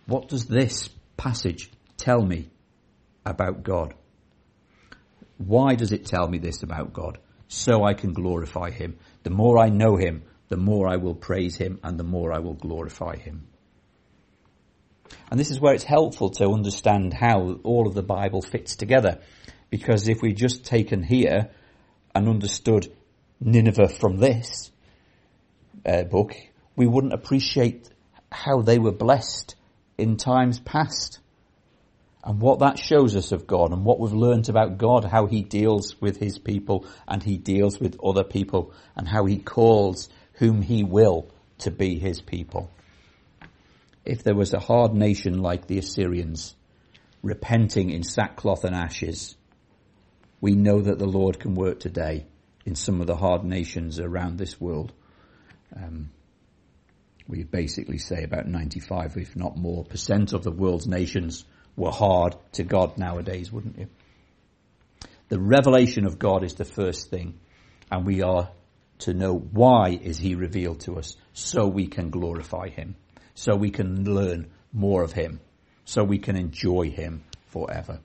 what 0.05 0.29
does 0.29 0.45
this 0.45 0.89
passage 1.17 1.69
tell 1.97 2.21
me 2.21 2.49
about 3.25 3.63
God? 3.63 3.93
Why 5.37 5.75
does 5.75 5.91
it 5.91 6.05
tell 6.05 6.27
me 6.27 6.37
this 6.39 6.63
about 6.63 6.93
God? 6.93 7.19
So 7.47 7.83
I 7.83 7.93
can 7.93 8.13
glorify 8.13 8.71
Him. 8.71 8.97
The 9.23 9.29
more 9.29 9.59
I 9.59 9.69
know 9.69 9.97
Him, 9.97 10.23
the 10.49 10.57
more 10.57 10.87
I 10.87 10.97
will 10.97 11.15
praise 11.15 11.57
Him 11.57 11.79
and 11.83 11.99
the 11.99 12.03
more 12.03 12.33
I 12.33 12.39
will 12.39 12.53
glorify 12.53 13.17
Him. 13.17 13.47
And 15.29 15.39
this 15.39 15.51
is 15.51 15.59
where 15.59 15.73
it's 15.73 15.83
helpful 15.83 16.29
to 16.31 16.49
understand 16.49 17.13
how 17.13 17.59
all 17.63 17.87
of 17.87 17.93
the 17.93 18.03
Bible 18.03 18.41
fits 18.41 18.75
together. 18.75 19.19
Because 19.69 20.07
if 20.07 20.21
we 20.21 20.33
just 20.33 20.65
taken 20.65 21.03
here 21.03 21.49
and 22.15 22.29
understood 22.29 22.91
Nineveh 23.39 23.89
from 23.89 24.17
this 24.17 24.71
uh, 25.85 26.03
book, 26.03 26.35
we 26.75 26.87
wouldn't 26.87 27.13
appreciate 27.13 27.89
how 28.31 28.61
they 28.61 28.79
were 28.79 28.91
blessed 28.91 29.55
in 29.97 30.17
times 30.17 30.59
past. 30.59 31.19
And 32.23 32.41
what 32.41 32.59
that 32.59 32.77
shows 32.77 33.15
us 33.15 33.31
of 33.31 33.47
God 33.47 33.71
and 33.71 33.85
what 33.85 33.99
we've 33.99 34.11
learnt 34.11 34.49
about 34.49 34.77
God, 34.77 35.05
how 35.05 35.27
he 35.27 35.43
deals 35.43 35.99
with 36.01 36.17
his 36.17 36.39
people 36.39 36.85
and 37.07 37.23
he 37.23 37.37
deals 37.37 37.79
with 37.79 37.97
other 38.03 38.23
people 38.23 38.73
and 38.95 39.07
how 39.07 39.25
he 39.25 39.37
calls 39.37 40.09
whom 40.33 40.61
he 40.61 40.83
will 40.83 41.31
to 41.59 41.71
be 41.71 41.97
his 41.97 42.21
people. 42.21 42.69
If 44.07 44.23
there 44.23 44.35
was 44.35 44.53
a 44.53 44.59
hard 44.59 44.93
nation 44.93 45.39
like 45.39 45.67
the 45.67 45.79
Assyrians, 45.79 46.55
repenting 47.21 47.89
in 47.89 48.03
sackcloth 48.03 48.63
and 48.63 48.73
ashes, 48.73 49.35
we 50.39 50.55
know 50.55 50.79
that 50.79 50.97
the 50.97 51.05
Lord 51.05 51.41
can 51.41 51.55
work 51.55 51.81
today 51.81 52.25
in 52.65 52.75
some 52.75 53.01
of 53.01 53.07
the 53.07 53.17
hard 53.17 53.43
nations 53.43 53.99
around 53.99 54.37
this 54.37 54.61
world. 54.61 54.93
Um, 55.75 56.11
we 57.27 57.43
basically 57.43 57.97
say 57.97 58.23
about 58.23 58.47
95, 58.47 59.17
if 59.17 59.35
not 59.35 59.57
more, 59.57 59.83
percent 59.83 60.31
of 60.31 60.41
the 60.41 60.51
world's 60.51 60.87
nations 60.87 61.43
were 61.75 61.91
hard 61.91 62.37
to 62.53 62.63
God 62.63 62.97
nowadays, 62.97 63.51
wouldn't 63.51 63.77
you? 63.77 63.87
The 65.27 65.39
revelation 65.39 66.05
of 66.05 66.17
God 66.17 66.45
is 66.45 66.53
the 66.53 66.63
first 66.63 67.09
thing, 67.09 67.39
and 67.91 68.05
we 68.05 68.21
are 68.21 68.51
to 68.99 69.13
know 69.13 69.33
why 69.33 69.99
is 70.01 70.17
He 70.17 70.35
revealed 70.35 70.79
to 70.81 70.97
us, 70.97 71.17
so 71.33 71.67
we 71.67 71.87
can 71.87 72.09
glorify 72.09 72.69
Him, 72.69 72.95
so 73.37 73.55
we 73.55 73.69
can 73.69 74.03
learn 74.03 74.47
more 74.73 75.03
of 75.03 75.13
Him, 75.13 75.39
so 75.85 76.03
we 76.03 76.17
can 76.17 76.35
enjoy 76.35 76.89
Him 76.89 77.23
forever. 77.45 77.99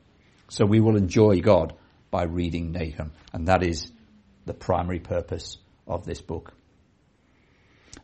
So 0.49 0.67
we 0.67 0.79
will 0.79 0.95
enjoy 0.95 1.41
God 1.41 1.73
by 2.11 2.25
reading 2.25 2.71
Nahum. 2.71 3.13
And 3.33 3.49
that 3.49 3.63
is 3.63 3.91
the 4.45 4.53
primary 4.53 5.01
purpose 5.01 5.57
of 5.87 6.05
this 6.05 6.21
book. 6.21 6.53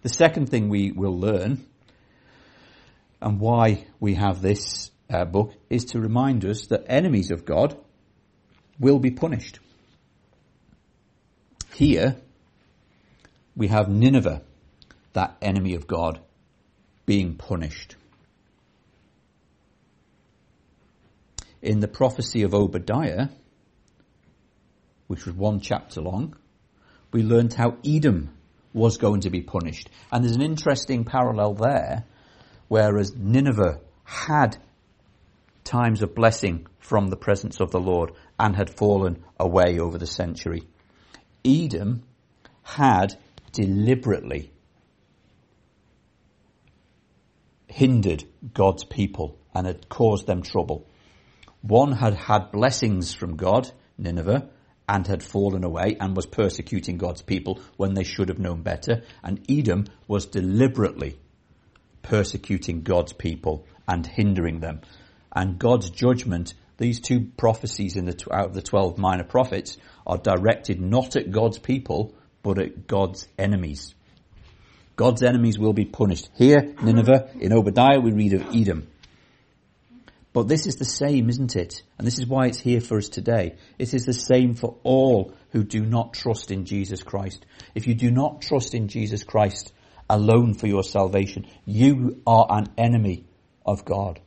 The 0.01 0.09
second 0.09 0.49
thing 0.49 0.71
we 0.71 0.91
will 0.91 1.19
learn 1.19 1.67
and 3.21 3.38
why 3.38 3.87
we 4.01 4.14
have 4.14 4.41
this 4.41 4.91
uh, 5.11 5.27
book 5.27 5.53
is 5.69 5.85
to 5.87 6.01
remind 6.01 6.47
us 6.47 6.69
that 6.69 6.87
enemies 6.87 7.31
of 7.31 7.45
God 7.45 7.77
will 8.81 9.01
be 9.01 9.11
punished. 9.11 9.59
Here, 11.75 12.17
we 13.55 13.69
have 13.69 13.91
Nineveh, 13.91 14.41
that 15.12 15.37
enemy 15.43 15.75
of 15.75 15.87
God, 15.87 16.23
being 17.09 17.37
punished. 17.37 17.97
In 21.62 21.81
the 21.81 21.88
prophecy 21.88 22.42
of 22.42 22.53
Obadiah, 22.53 23.29
which 25.07 25.25
was 25.25 25.35
one 25.35 25.59
chapter 25.61 26.03
long, 26.03 26.37
we 27.11 27.23
learned 27.23 27.55
how 27.55 27.79
Edom 27.83 28.37
was 28.75 28.99
going 28.99 29.23
to 29.23 29.31
be 29.31 29.40
punished. 29.40 29.88
And 30.12 30.23
there's 30.23 30.37
an 30.37 30.42
interesting 30.42 31.07
parallel 31.07 31.55
there, 31.55 32.05
whereas 32.68 33.16
Nineveh 33.16 33.81
had 34.05 34.59
times 35.64 36.03
of 36.03 36.14
blessing 36.14 36.66
from 36.79 37.09
the 37.09 37.16
presence 37.16 37.59
of 37.59 37.71
the 37.71 37.81
Lord 37.81 38.12
and 38.38 38.55
had 38.55 38.68
fallen 38.68 39.25
away 39.40 39.79
over 39.79 39.97
the 39.97 40.07
century. 40.07 40.64
Edom 41.42 42.03
had 42.62 43.16
deliberately 43.53 44.53
hindered 47.79 48.25
God's 48.55 48.83
people 48.83 49.38
and 49.55 49.64
had 49.64 49.88
caused 49.88 50.27
them 50.27 50.43
trouble. 50.43 50.85
One 51.62 51.93
had 51.93 52.14
had 52.14 52.51
blessings 52.51 53.14
from 53.14 53.37
God, 53.37 53.71
Nineveh, 53.97 54.51
and 54.88 55.07
had 55.07 55.23
fallen 55.23 55.62
away 55.62 55.97
and 56.01 56.17
was 56.17 56.27
persecuting 56.27 56.99
God's 56.99 57.23
people 57.23 57.61
when 57.77 57.95
they 57.95 58.03
should 58.03 58.31
have 58.31 58.41
known 58.41 58.62
better. 58.62 59.05
And 59.23 59.45
Edom 59.49 59.85
was 60.09 60.27
deliberately 60.27 61.21
persecuting 62.03 62.83
God's 62.83 63.12
people 63.12 63.64
and 63.87 64.05
hindering 64.05 64.59
them. 64.59 64.81
And 65.33 65.61
God's 65.61 65.88
judgment, 65.91 66.55
these 66.79 66.99
two 66.99 67.29
prophecies 67.37 67.95
in 67.95 68.07
the, 68.07 68.27
out 68.33 68.47
of 68.47 68.55
the 68.55 68.62
12 68.62 68.99
minor 68.99 69.23
prophets 69.23 69.77
are 70.05 70.19
directed 70.19 70.81
not 70.81 71.14
at 71.14 71.31
God's 71.31 71.61
people, 71.61 72.17
but 72.43 72.59
at 72.59 72.88
God's 72.88 73.29
enemies. 73.38 73.95
God's 74.98 75.22
enemies 75.22 75.61
will 75.61 75.72
be 75.72 75.84
punished. 75.84 76.28
Here, 76.34 76.74
Nineveh, 76.82 77.30
in 77.40 77.52
Obadiah 77.52 78.00
we 78.00 78.11
read 78.11 78.32
of 78.32 78.52
Edom. 78.52 78.88
But 80.32 80.48
this 80.48 80.66
is 80.66 80.74
the 80.74 80.84
same, 80.84 81.28
isn't 81.28 81.54
it? 81.54 81.82
And 81.96 82.06
this 82.06 82.18
is 82.18 82.26
why 82.26 82.48
it's 82.48 82.58
here 82.58 82.80
for 82.80 82.98
us 82.98 83.08
today. 83.08 83.54
It 83.78 83.94
is 83.94 84.04
the 84.04 84.12
same 84.12 84.56
for 84.56 84.76
all 84.82 85.34
who 85.50 85.62
do 85.62 85.87
not 85.87 86.14
trust 86.14 86.50
in 86.50 86.64
Jesus 86.64 87.04
Christ. 87.04 87.46
If 87.76 87.87
you 87.87 87.94
do 87.94 88.11
not 88.11 88.42
trust 88.42 88.74
in 88.74 88.88
Jesus 88.88 89.22
Christ 89.22 89.72
alone 90.11 90.54
for 90.54 90.66
your 90.66 90.82
salvation, 90.82 91.46
you 91.64 92.20
are 92.26 92.46
an 92.50 92.66
enemy 92.76 93.24
of 93.64 93.84
God 93.84 94.18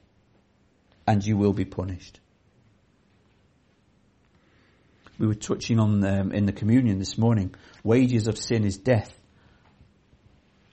and 1.05 1.21
you 1.21 1.35
will 1.35 1.53
be 1.53 1.65
punished. 1.65 2.21
We 5.19 5.27
were 5.27 5.35
touching 5.35 5.79
on 5.79 6.01
um, 6.05 6.31
in 6.31 6.45
the 6.45 6.53
communion 6.53 6.97
this 6.97 7.17
morning. 7.17 7.53
Wages 7.83 8.27
of 8.27 8.37
sin 8.37 8.63
is 8.63 8.77
death, 8.77 9.20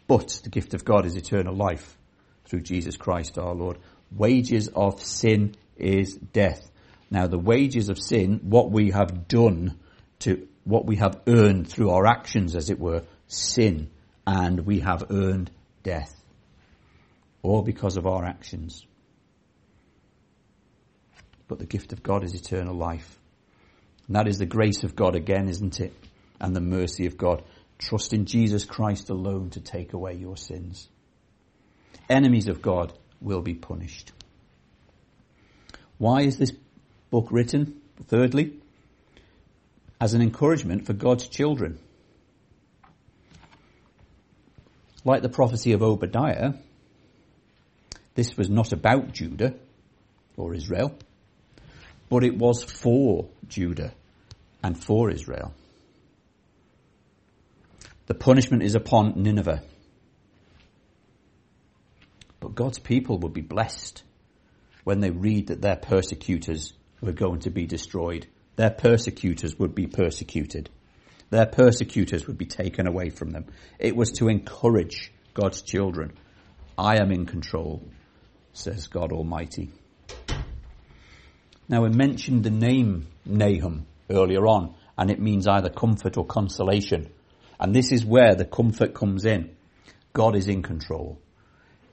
but 0.09 0.40
the 0.42 0.51
gift 0.51 0.75
of 0.75 0.85
God 0.85 1.07
is 1.07 1.14
eternal 1.14 1.55
life 1.55 1.97
through 2.47 2.62
Jesus 2.62 2.97
Christ 2.97 3.38
our 3.38 3.55
Lord 3.55 3.79
wages 4.11 4.68
of 4.68 5.03
sin 5.03 5.55
is 5.77 6.14
death. 6.14 6.71
Now 7.11 7.27
the 7.27 7.38
wages 7.38 7.88
of 7.88 7.99
sin, 7.99 8.40
what 8.44 8.71
we 8.71 8.90
have 8.90 9.29
done 9.29 9.79
to, 10.21 10.47
what 10.64 10.87
we 10.87 10.97
have 10.97 11.21
earned 11.27 11.68
through 11.68 11.90
our 11.90 12.07
actions 12.07 12.55
as 12.55 12.71
it 12.71 12.79
were, 12.79 13.05
sin, 13.27 13.90
and 14.27 14.61
we 14.61 14.81
have 14.81 15.05
earned 15.11 15.51
death. 15.83 16.14
All 17.42 17.62
because 17.62 17.97
of 17.97 18.07
our 18.07 18.25
actions. 18.25 18.85
But 21.47 21.59
the 21.59 21.66
gift 21.66 21.92
of 21.92 22.03
God 22.03 22.25
is 22.25 22.35
eternal 22.35 22.75
life. 22.75 23.18
And 24.07 24.16
that 24.16 24.29
is 24.29 24.38
the 24.38 24.47
grace 24.47 24.85
of 24.85 24.97
God 24.97 25.14
again, 25.16 25.49
isn't 25.49 25.81
it? 25.81 25.94
And 26.40 26.55
the 26.55 26.61
mercy 26.61 27.07
of 27.07 27.16
God. 27.16 27.42
Trust 27.79 28.12
in 28.12 28.27
Jesus 28.27 28.64
Christ 28.64 29.09
alone 29.09 29.51
to 29.51 29.61
take 29.61 29.93
away 29.93 30.14
your 30.14 30.37
sins. 30.37 30.88
Enemies 32.11 32.49
of 32.49 32.61
God 32.61 32.93
will 33.21 33.41
be 33.41 33.55
punished. 33.55 34.12
Why 35.99 36.23
is 36.23 36.38
this 36.38 36.53
book 37.11 37.29
written? 37.31 37.81
Thirdly, 38.07 38.55
as 40.01 40.14
an 40.14 40.23
encouragement 40.23 40.87
for 40.87 40.93
God's 40.93 41.27
children. 41.29 41.79
Like 45.05 45.23
the 45.23 45.29
prophecy 45.29 45.73
of 45.73 45.83
Obadiah, 45.83 46.55
this 48.14 48.37
was 48.37 48.49
not 48.49 48.73
about 48.73 49.12
Judah 49.12 49.55
or 50.37 50.55
Israel, 50.55 50.97
but 52.09 52.25
it 52.25 52.37
was 52.37 52.62
for 52.62 53.29
Judah 53.49 53.93
and 54.62 54.83
for 54.83 55.11
Israel. 55.11 55.53
The 58.09 58.14
punishment 58.14 58.62
is 58.62 58.75
upon 58.75 59.23
Nineveh. 59.23 59.62
But 62.40 62.55
God's 62.55 62.79
people 62.79 63.18
would 63.18 63.35
be 63.35 63.42
blessed 63.42 64.03
when 64.85 65.01
they 65.01 65.11
read 65.11 65.49
that 65.49 65.61
their 65.61 65.77
persecutors 65.77 66.73
were 67.03 67.12
going 67.12 67.40
to 67.40 67.51
be 67.51 67.66
destroyed. 67.66 68.27
Their 68.57 68.71
persecutors 68.71 69.59
would 69.59 69.75
be 69.75 69.87
persecuted. 69.87 70.71
Their 71.29 71.44
persecutors 71.44 72.27
would 72.27 72.38
be 72.38 72.47
taken 72.47 72.87
away 72.87 73.11
from 73.11 73.31
them. 73.31 73.44
It 73.79 73.94
was 73.94 74.12
to 74.12 74.29
encourage 74.29 75.12
God's 75.35 75.61
children. 75.61 76.16
I 76.79 77.03
am 77.03 77.12
in 77.12 77.27
control, 77.27 77.87
says 78.55 78.87
God 78.87 79.12
Almighty. 79.12 79.71
Now 81.68 81.83
we 81.83 81.90
mentioned 81.90 82.42
the 82.42 82.51
name 82.51 83.09
Nahum 83.27 83.87
earlier 84.09 84.47
on, 84.47 84.75
and 84.97 85.11
it 85.11 85.21
means 85.21 85.47
either 85.47 85.68
comfort 85.68 86.16
or 86.16 86.25
consolation. 86.25 87.11
And 87.61 87.75
this 87.75 87.92
is 87.92 88.05
where 88.05 88.35
the 88.35 88.44
comfort 88.44 88.94
comes 88.94 89.25
in. 89.25 89.57
God 90.12 90.37
is 90.37 90.49
in 90.49 90.62
control. 90.62 91.21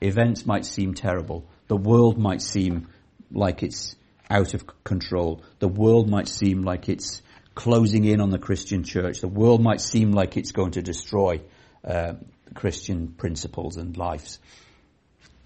Events 0.00 0.46
might 0.46 0.64
seem 0.64 0.94
terrible. 0.94 1.46
The 1.68 1.76
world 1.76 2.18
might 2.18 2.42
seem 2.42 2.88
like 3.30 3.62
it's 3.62 3.96
out 4.30 4.54
of 4.54 4.64
control. 4.84 5.42
The 5.58 5.68
world 5.68 6.08
might 6.08 6.28
seem 6.28 6.62
like 6.62 6.88
it's 6.88 7.22
closing 7.54 8.04
in 8.04 8.20
on 8.20 8.30
the 8.30 8.38
Christian 8.38 8.84
church. 8.84 9.20
The 9.20 9.28
world 9.28 9.62
might 9.62 9.80
seem 9.80 10.12
like 10.12 10.36
it's 10.36 10.52
going 10.52 10.72
to 10.72 10.82
destroy 10.82 11.40
uh, 11.84 12.14
Christian 12.54 13.08
principles 13.08 13.76
and 13.76 13.96
lives. 13.96 14.38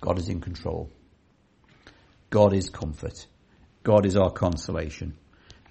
God 0.00 0.18
is 0.18 0.28
in 0.28 0.40
control. 0.40 0.90
God 2.30 2.52
is 2.52 2.70
comfort. 2.70 3.26
God 3.82 4.06
is 4.06 4.16
our 4.16 4.30
consolation. 4.30 5.16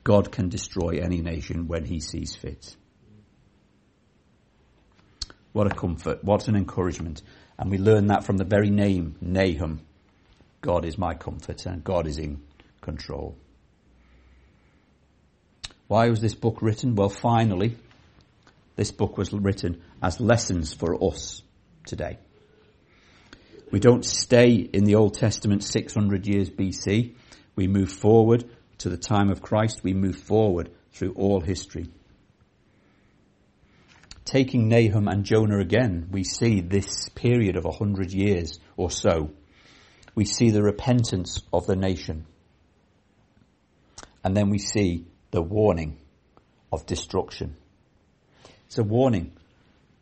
God 0.03 0.31
can 0.31 0.49
destroy 0.49 0.99
any 1.01 1.21
nation 1.21 1.67
when 1.67 1.85
he 1.85 1.99
sees 1.99 2.35
fit. 2.35 2.75
What 5.51 5.67
a 5.67 5.75
comfort. 5.75 6.23
What 6.23 6.47
an 6.47 6.55
encouragement. 6.55 7.21
And 7.57 7.71
we 7.71 7.77
learn 7.77 8.07
that 8.07 8.23
from 8.23 8.37
the 8.37 8.45
very 8.45 8.69
name, 8.69 9.15
Nahum. 9.21 9.81
God 10.61 10.85
is 10.85 10.97
my 10.97 11.13
comforter 11.13 11.69
and 11.69 11.83
God 11.83 12.07
is 12.07 12.17
in 12.17 12.41
control. 12.81 13.35
Why 15.87 16.09
was 16.09 16.21
this 16.21 16.35
book 16.35 16.61
written? 16.61 16.95
Well, 16.95 17.09
finally, 17.09 17.75
this 18.75 18.91
book 18.91 19.17
was 19.17 19.33
written 19.33 19.81
as 20.01 20.19
lessons 20.19 20.73
for 20.73 21.03
us 21.03 21.41
today. 21.85 22.19
We 23.71 23.79
don't 23.79 24.05
stay 24.05 24.53
in 24.53 24.83
the 24.83 24.95
Old 24.95 25.15
Testament 25.15 25.63
600 25.63 26.27
years 26.27 26.49
BC. 26.49 27.15
We 27.55 27.67
move 27.67 27.91
forward 27.91 28.49
to 28.79 28.89
the 28.89 28.97
time 28.97 29.29
of 29.29 29.41
Christ. 29.41 29.83
We 29.83 29.93
move 29.93 30.17
forward 30.17 30.71
through 30.91 31.13
all 31.13 31.39
history 31.39 31.87
taking 34.29 34.67
Nahum 34.67 35.07
and 35.07 35.25
Jonah 35.25 35.57
again, 35.57 36.07
we 36.11 36.23
see 36.23 36.61
this 36.61 37.09
period 37.09 37.55
of 37.55 37.65
a 37.65 37.71
hundred 37.71 38.13
years 38.13 38.59
or 38.77 38.91
so. 38.91 39.31
We 40.13 40.25
see 40.25 40.51
the 40.51 40.61
repentance 40.61 41.41
of 41.51 41.65
the 41.65 41.75
nation. 41.75 42.27
And 44.23 44.37
then 44.37 44.51
we 44.51 44.59
see 44.59 45.07
the 45.31 45.41
warning 45.41 45.97
of 46.71 46.85
destruction. 46.85 47.55
It's 48.67 48.77
a 48.77 48.83
warning. 48.83 49.31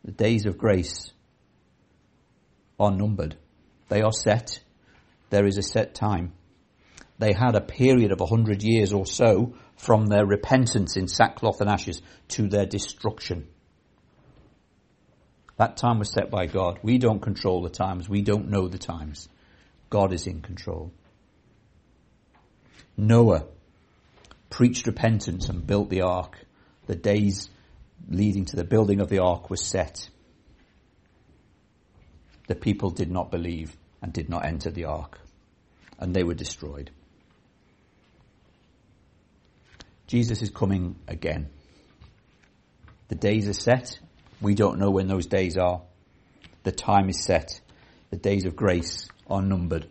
The 0.04 0.12
days 0.12 0.44
of 0.44 0.58
grace 0.58 1.10
are 2.78 2.90
numbered. 2.90 3.34
They 3.88 4.02
are 4.02 4.12
set. 4.12 4.60
There 5.30 5.46
is 5.46 5.56
a 5.56 5.62
set 5.62 5.94
time. 5.94 6.34
They 7.18 7.32
had 7.32 7.54
a 7.54 7.62
period 7.62 8.12
of 8.12 8.20
a 8.20 8.26
hundred 8.26 8.62
years 8.62 8.92
or 8.92 9.06
so 9.06 9.54
from 9.76 10.06
their 10.06 10.26
repentance 10.26 10.98
in 10.98 11.08
sackcloth 11.08 11.62
and 11.62 11.70
ashes 11.70 12.02
to 12.28 12.46
their 12.48 12.66
destruction. 12.66 13.48
That 15.58 15.76
time 15.76 15.98
was 15.98 16.12
set 16.12 16.30
by 16.30 16.46
God. 16.46 16.78
We 16.82 16.98
don't 16.98 17.20
control 17.20 17.62
the 17.62 17.68
times. 17.68 18.08
We 18.08 18.22
don't 18.22 18.48
know 18.48 18.68
the 18.68 18.78
times. 18.78 19.28
God 19.90 20.12
is 20.12 20.26
in 20.26 20.40
control. 20.40 20.92
Noah 22.96 23.44
preached 24.50 24.86
repentance 24.86 25.48
and 25.48 25.66
built 25.66 25.90
the 25.90 26.02
ark, 26.02 26.38
the 26.86 26.94
days 26.94 27.50
leading 28.08 28.44
to 28.46 28.56
the 28.56 28.64
building 28.64 29.00
of 29.00 29.08
the 29.08 29.18
ark 29.18 29.50
were 29.50 29.56
set. 29.56 30.08
The 32.46 32.54
people 32.54 32.90
did 32.90 33.10
not 33.10 33.30
believe 33.30 33.76
and 34.00 34.12
did 34.12 34.28
not 34.28 34.46
enter 34.46 34.70
the 34.70 34.84
ark, 34.84 35.18
and 35.98 36.14
they 36.14 36.22
were 36.22 36.34
destroyed. 36.34 36.90
Jesus 40.06 40.40
is 40.40 40.50
coming 40.50 40.96
again. 41.06 41.50
The 43.08 43.16
days 43.16 43.48
are 43.48 43.52
set. 43.52 43.98
We 44.40 44.54
don't 44.54 44.78
know 44.78 44.90
when 44.90 45.08
those 45.08 45.26
days 45.26 45.56
are. 45.56 45.82
The 46.62 46.72
time 46.72 47.08
is 47.08 47.24
set. 47.24 47.60
The 48.10 48.16
days 48.16 48.44
of 48.44 48.56
grace 48.56 49.08
are 49.28 49.42
numbered. 49.42 49.88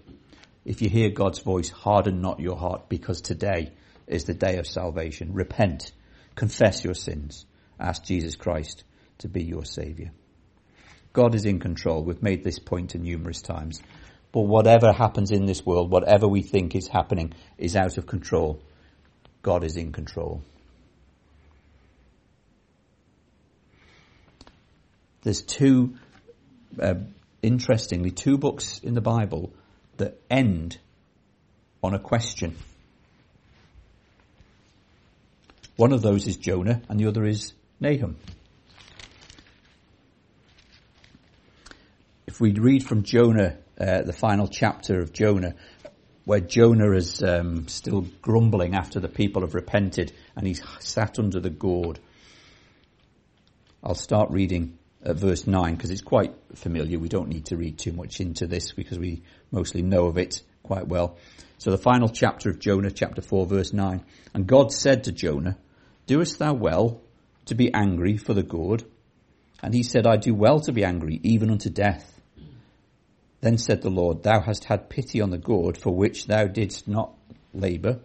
If 0.65 0.81
you 0.81 0.89
hear 0.89 1.09
God's 1.09 1.39
voice, 1.39 1.69
harden 1.69 2.21
not 2.21 2.39
your 2.39 2.57
heart 2.57 2.89
because 2.89 3.21
today 3.21 3.71
is 4.07 4.25
the 4.25 4.33
day 4.33 4.57
of 4.57 4.67
salvation. 4.67 5.33
Repent, 5.33 5.91
confess 6.35 6.83
your 6.83 6.93
sins, 6.93 7.45
ask 7.79 8.03
Jesus 8.03 8.35
Christ 8.35 8.83
to 9.19 9.27
be 9.27 9.43
your 9.43 9.65
savior. 9.65 10.11
God 11.13 11.35
is 11.35 11.45
in 11.45 11.59
control. 11.59 12.03
We've 12.03 12.21
made 12.21 12.43
this 12.43 12.59
point 12.59 12.95
numerous 12.95 13.41
times. 13.41 13.81
But 14.31 14.41
whatever 14.41 14.91
happens 14.91 15.31
in 15.31 15.45
this 15.45 15.65
world, 15.65 15.89
whatever 15.89 16.27
we 16.27 16.41
think 16.41 16.75
is 16.75 16.87
happening 16.87 17.33
is 17.57 17.75
out 17.75 17.97
of 17.97 18.05
control. 18.05 18.61
God 19.41 19.63
is 19.63 19.77
in 19.77 19.91
control. 19.91 20.43
There's 25.23 25.41
two, 25.41 25.95
uh, 26.79 26.95
interestingly, 27.41 28.11
two 28.11 28.37
books 28.37 28.79
in 28.79 28.93
the 28.93 29.01
Bible 29.01 29.53
that 29.97 30.19
end 30.29 30.77
on 31.83 31.93
a 31.93 31.99
question. 31.99 32.55
One 35.75 35.91
of 35.91 36.01
those 36.01 36.27
is 36.27 36.37
Jonah 36.37 36.81
and 36.89 36.99
the 36.99 37.07
other 37.07 37.23
is 37.23 37.53
Nahum. 37.79 38.17
If 42.25 42.41
we 42.41 42.51
read 42.51 42.83
from 42.83 43.03
Jonah, 43.03 43.57
uh, 43.79 44.01
the 44.01 44.13
final 44.13 44.47
chapter 44.47 44.99
of 44.99 45.13
Jonah, 45.13 45.55
where 46.25 46.39
Jonah 46.39 46.91
is 46.91 47.23
um, 47.23 47.67
still 47.67 48.05
grumbling 48.21 48.75
after 48.75 48.99
the 48.99 49.07
people 49.07 49.43
have 49.43 49.55
repented 49.55 50.11
and 50.35 50.45
he's 50.45 50.61
sat 50.79 51.19
under 51.19 51.39
the 51.39 51.49
gourd. 51.49 51.99
I'll 53.83 53.95
start 53.95 54.31
reading 54.31 54.76
verse 55.01 55.47
9 55.47 55.75
because 55.75 55.91
it's 55.91 56.01
quite 56.01 56.33
familiar. 56.55 56.99
We 56.99 57.09
don't 57.09 57.29
need 57.29 57.45
to 57.47 57.57
read 57.57 57.77
too 57.77 57.91
much 57.91 58.19
into 58.19 58.47
this 58.47 58.71
because 58.71 58.99
we 58.99 59.23
mostly 59.51 59.81
know 59.81 60.07
of 60.07 60.17
it 60.17 60.41
quite 60.63 60.87
well. 60.87 61.17
So 61.59 61.71
the 61.71 61.77
final 61.77 62.09
chapter 62.09 62.49
of 62.49 62.59
Jonah, 62.59 62.91
chapter 62.91 63.21
4, 63.21 63.45
verse 63.45 63.73
9. 63.73 64.03
And 64.33 64.47
God 64.47 64.71
said 64.71 65.05
to 65.05 65.11
Jonah, 65.11 65.57
Doest 66.05 66.39
thou 66.39 66.53
well 66.53 67.01
to 67.45 67.55
be 67.55 67.73
angry 67.73 68.17
for 68.17 68.33
the 68.33 68.43
good? 68.43 68.85
And 69.61 69.73
he 69.73 69.83
said, 69.83 70.05
I 70.05 70.17
do 70.17 70.35
well 70.35 70.59
to 70.61 70.71
be 70.71 70.83
angry, 70.85 71.19
even 71.23 71.49
unto 71.49 71.69
death. 71.69 72.21
Then 73.41 73.57
said 73.57 73.81
the 73.81 73.89
Lord, 73.89 74.23
Thou 74.23 74.41
hast 74.41 74.65
had 74.65 74.89
pity 74.89 75.21
on 75.21 75.31
the 75.31 75.37
gourd 75.37 75.77
for 75.77 75.95
which 75.95 76.27
thou 76.27 76.45
didst 76.45 76.87
not 76.87 77.13
labour, 77.53 77.99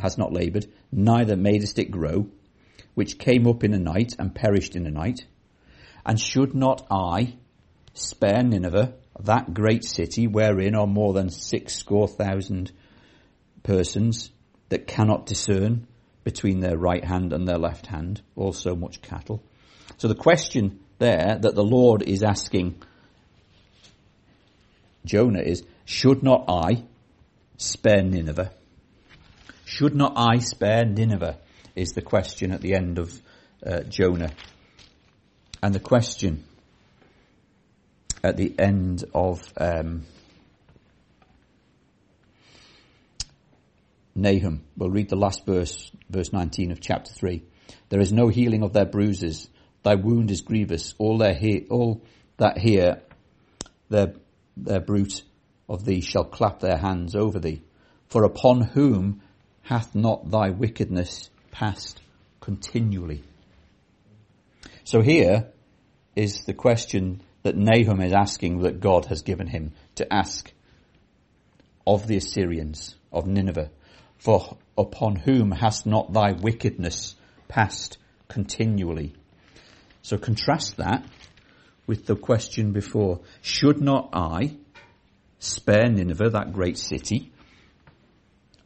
hast 0.00 0.18
not 0.18 0.32
laboured, 0.32 0.66
neither 0.90 1.36
madest 1.36 1.78
it 1.78 1.90
grow, 1.90 2.28
which 2.94 3.18
came 3.18 3.46
up 3.46 3.64
in 3.64 3.74
a 3.74 3.78
night 3.78 4.14
and 4.18 4.34
perished 4.34 4.76
in 4.76 4.86
a 4.86 4.90
night. 4.90 5.24
And 6.04 6.18
should 6.18 6.54
not 6.54 6.86
I 6.90 7.36
spare 7.94 8.42
Nineveh, 8.42 8.94
that 9.20 9.54
great 9.54 9.84
city 9.84 10.26
wherein 10.26 10.74
are 10.74 10.86
more 10.86 11.12
than 11.12 11.30
six 11.30 11.76
score 11.76 12.08
thousand 12.08 12.72
persons 13.62 14.30
that 14.68 14.86
cannot 14.86 15.26
discern 15.26 15.86
between 16.24 16.60
their 16.60 16.76
right 16.76 17.04
hand 17.04 17.32
and 17.32 17.46
their 17.46 17.58
left 17.58 17.86
hand, 17.86 18.22
also 18.36 18.74
much 18.74 19.02
cattle. 19.02 19.42
So 19.98 20.08
the 20.08 20.14
question 20.14 20.80
there 20.98 21.38
that 21.40 21.54
the 21.54 21.64
Lord 21.64 22.02
is 22.02 22.22
asking 22.22 22.80
Jonah 25.04 25.40
is, 25.40 25.64
should 25.84 26.22
not 26.22 26.44
I 26.48 26.84
spare 27.56 28.02
Nineveh? 28.02 28.52
Should 29.64 29.94
not 29.94 30.12
I 30.16 30.38
spare 30.38 30.84
Nineveh? 30.84 31.38
Is 31.74 31.90
the 31.90 32.02
question 32.02 32.52
at 32.52 32.60
the 32.60 32.74
end 32.74 32.98
of 32.98 33.20
uh, 33.66 33.80
Jonah. 33.80 34.30
And 35.62 35.74
the 35.74 35.80
question 35.80 36.44
at 38.24 38.36
the 38.36 38.54
end 38.58 39.04
of 39.14 39.40
um, 39.56 40.02
Nahum. 44.14 44.64
We'll 44.76 44.90
read 44.90 45.08
the 45.08 45.16
last 45.16 45.46
verse, 45.46 45.90
verse 46.10 46.32
19 46.32 46.72
of 46.72 46.80
chapter 46.80 47.12
3. 47.12 47.42
There 47.88 48.00
is 48.00 48.12
no 48.12 48.28
healing 48.28 48.62
of 48.62 48.72
their 48.72 48.84
bruises. 48.84 49.48
Thy 49.82 49.94
wound 49.94 50.30
is 50.30 50.40
grievous. 50.40 50.94
All, 50.98 51.18
their 51.18 51.34
he- 51.34 51.66
all 51.70 52.02
that 52.36 52.58
hear 52.58 53.00
their, 53.88 54.14
their 54.56 54.80
bruit 54.80 55.22
of 55.68 55.84
thee 55.84 56.00
shall 56.00 56.24
clap 56.24 56.60
their 56.60 56.76
hands 56.76 57.14
over 57.14 57.38
thee. 57.38 57.62
For 58.08 58.24
upon 58.24 58.60
whom 58.60 59.22
hath 59.62 59.94
not 59.94 60.30
thy 60.30 60.50
wickedness 60.50 61.30
passed 61.50 62.00
continually? 62.40 63.22
So 64.84 65.00
here 65.00 65.51
is 66.14 66.44
the 66.44 66.54
question 66.54 67.22
that 67.42 67.56
Nahum 67.56 68.00
is 68.00 68.12
asking 68.12 68.60
that 68.60 68.80
God 68.80 69.06
has 69.06 69.22
given 69.22 69.46
him 69.46 69.72
to 69.96 70.12
ask 70.12 70.52
of 71.86 72.06
the 72.06 72.16
Assyrians, 72.16 72.94
of 73.12 73.26
Nineveh. 73.26 73.70
For 74.18 74.56
upon 74.78 75.16
whom 75.16 75.50
hast 75.50 75.86
not 75.86 76.12
thy 76.12 76.32
wickedness 76.32 77.16
passed 77.48 77.98
continually? 78.28 79.14
So 80.02 80.16
contrast 80.16 80.76
that 80.76 81.04
with 81.86 82.06
the 82.06 82.16
question 82.16 82.72
before. 82.72 83.20
Should 83.40 83.80
not 83.80 84.10
I 84.12 84.56
spare 85.38 85.88
Nineveh, 85.88 86.30
that 86.30 86.52
great 86.52 86.78
city, 86.78 87.32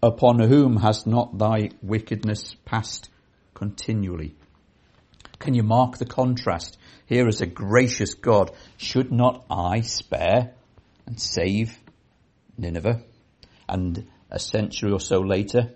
upon 0.02 0.40
whom 0.40 0.76
has 0.76 1.06
not 1.06 1.38
thy 1.38 1.70
wickedness 1.82 2.54
passed 2.66 3.09
continually? 3.54 4.35
Can 5.46 5.54
you 5.54 5.62
mark 5.62 5.98
the 5.98 6.06
contrast? 6.06 6.76
Here 7.06 7.28
is 7.28 7.40
a 7.40 7.46
gracious 7.46 8.14
God. 8.14 8.50
Should 8.78 9.12
not 9.12 9.44
I 9.48 9.82
spare 9.82 10.54
and 11.06 11.20
save 11.20 11.78
Nineveh? 12.59 13.04
And 13.68 14.09
a 14.28 14.40
century 14.40 14.90
or 14.90 14.98
so 14.98 15.20
later, 15.20 15.70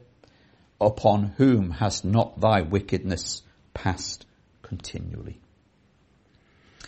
upon 0.81 1.35
whom 1.37 1.71
has 1.71 2.03
not 2.03 2.41
thy 2.41 2.63
wickedness 2.63 3.43
passed 3.73 4.27
continually? 4.63 5.39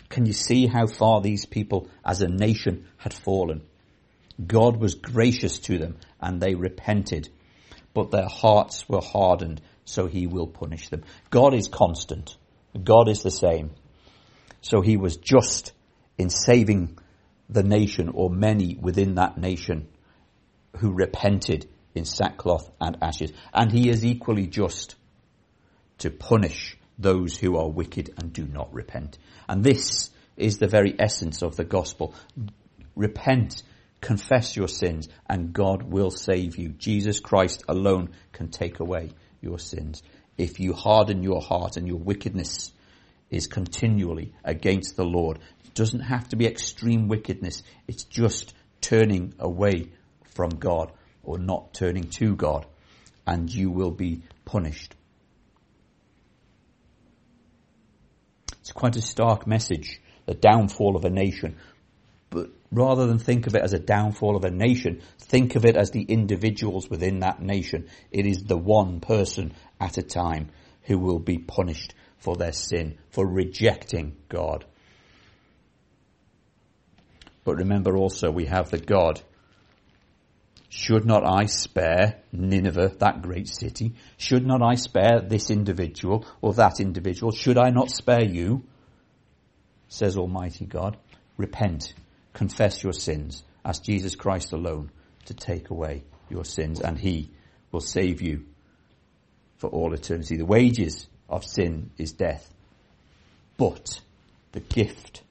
Can 0.09 0.25
you 0.25 0.33
see 0.33 0.67
how 0.67 0.85
far 0.85 1.21
these 1.21 1.45
people 1.45 1.87
as 2.03 2.21
a 2.21 2.27
nation 2.27 2.85
had 2.97 3.13
fallen? 3.13 3.61
God 4.45 4.75
was 4.75 4.95
gracious 4.95 5.57
to 5.59 5.77
them 5.77 5.95
and 6.19 6.41
they 6.41 6.53
repented, 6.53 7.29
but 7.93 8.11
their 8.11 8.27
hearts 8.27 8.89
were 8.89 8.99
hardened, 8.99 9.61
so 9.85 10.07
he 10.07 10.27
will 10.27 10.47
punish 10.47 10.89
them. 10.89 11.05
God 11.29 11.53
is 11.53 11.69
constant. 11.69 12.35
God 12.81 13.09
is 13.09 13.23
the 13.23 13.31
same. 13.31 13.71
So 14.61 14.81
he 14.81 14.97
was 14.97 15.17
just 15.17 15.73
in 16.17 16.29
saving 16.29 16.97
the 17.49 17.63
nation 17.63 18.09
or 18.09 18.29
many 18.29 18.75
within 18.79 19.15
that 19.15 19.37
nation 19.37 19.87
who 20.77 20.91
repented 20.91 21.69
in 21.93 22.05
sackcloth 22.05 22.69
and 22.79 22.97
ashes. 23.01 23.31
And 23.53 23.71
he 23.71 23.89
is 23.89 24.05
equally 24.05 24.47
just 24.47 24.95
to 25.99 26.09
punish 26.09 26.77
those 26.97 27.37
who 27.37 27.57
are 27.57 27.69
wicked 27.69 28.13
and 28.17 28.33
do 28.33 28.45
not 28.45 28.73
repent. 28.73 29.17
And 29.47 29.63
this 29.63 30.09
is 30.37 30.57
the 30.57 30.67
very 30.67 30.95
essence 30.97 31.41
of 31.41 31.55
the 31.55 31.63
gospel. 31.63 32.15
Repent, 32.95 33.61
confess 34.01 34.55
your 34.55 34.67
sins, 34.67 35.09
and 35.29 35.53
God 35.53 35.83
will 35.83 36.11
save 36.11 36.57
you. 36.57 36.69
Jesus 36.69 37.19
Christ 37.19 37.63
alone 37.67 38.09
can 38.31 38.49
take 38.49 38.79
away 38.79 39.11
your 39.41 39.59
sins 39.59 40.01
if 40.37 40.59
you 40.59 40.73
harden 40.73 41.23
your 41.23 41.41
heart 41.41 41.77
and 41.77 41.87
your 41.87 41.97
wickedness 41.97 42.71
is 43.29 43.47
continually 43.47 44.33
against 44.43 44.95
the 44.95 45.05
Lord. 45.05 45.39
It 45.65 45.73
doesn't 45.73 46.01
have 46.01 46.29
to 46.29 46.35
be 46.35 46.45
extreme 46.45 47.07
wickedness. 47.07 47.63
It's 47.87 48.03
just 48.03 48.53
turning 48.81 49.33
away 49.39 49.89
from 50.35 50.49
God 50.49 50.91
or 51.23 51.37
not 51.37 51.73
turning 51.73 52.09
to 52.09 52.35
God 52.35 52.65
and 53.25 53.51
you 53.51 53.71
will 53.71 53.91
be 53.91 54.23
punished. 54.45 54.95
It's 58.59 58.71
quite 58.71 58.95
a 58.95 59.01
stark 59.01 59.47
message, 59.47 60.01
the 60.25 60.33
downfall 60.33 60.95
of 60.95 61.05
a 61.05 61.09
nation. 61.09 61.57
But 62.29 62.49
rather 62.71 63.05
than 63.07 63.19
think 63.19 63.45
of 63.45 63.55
it 63.55 63.61
as 63.61 63.73
a 63.73 63.79
downfall 63.79 64.35
of 64.35 64.45
a 64.45 64.51
nation, 64.51 65.01
think 65.19 65.55
of 65.55 65.65
it 65.65 65.75
as 65.75 65.91
the 65.91 66.01
individuals 66.01 66.89
within 66.89 67.19
that 67.19 67.41
nation. 67.41 67.87
It 68.11 68.25
is 68.25 68.43
the 68.43 68.57
one 68.57 69.01
person 69.01 69.53
at 69.83 69.97
a 69.97 70.03
time 70.03 70.49
who 70.83 70.97
will 70.97 71.19
be 71.19 71.37
punished 71.37 71.93
for 72.17 72.35
their 72.35 72.53
sin, 72.53 72.97
for 73.09 73.27
rejecting 73.27 74.15
God. 74.29 74.65
But 77.43 77.57
remember 77.57 77.97
also 77.97 78.31
we 78.31 78.45
have 78.45 78.71
the 78.71 78.77
God 78.79 79.21
Should 80.69 81.05
not 81.05 81.23
I 81.23 81.45
spare 81.45 82.21
Nineveh, 82.31 82.95
that 82.97 83.21
great 83.21 83.47
city? 83.47 83.93
Should 84.17 84.45
not 84.45 84.63
I 84.63 84.75
spare 84.75 85.21
this 85.21 85.51
individual 85.51 86.25
or 86.41 86.53
that 86.53 86.79
individual? 86.79 87.31
Should 87.31 87.59
I 87.59 87.69
not 87.69 87.91
spare 87.91 88.23
you? 88.23 88.63
Says 89.87 90.17
Almighty 90.17 90.65
God. 90.65 90.97
Repent, 91.37 91.93
confess 92.33 92.81
your 92.81 92.93
sins, 92.93 93.43
ask 93.63 93.83
Jesus 93.83 94.15
Christ 94.15 94.53
alone 94.53 94.89
to 95.25 95.33
take 95.33 95.69
away 95.69 96.03
your 96.29 96.45
sins 96.45 96.79
and 96.79 96.97
He 96.97 97.29
will 97.71 97.81
save 97.81 98.21
you 98.21 98.45
for 99.63 99.69
all 99.69 99.93
eternity. 99.93 100.35
The 100.35 100.45
wages 100.45 101.07
of 101.29 101.45
sin 101.45 101.91
is 101.97 102.11
death, 102.11 102.53
but 103.55 104.01
the 104.51 104.59
gift, 104.59 105.21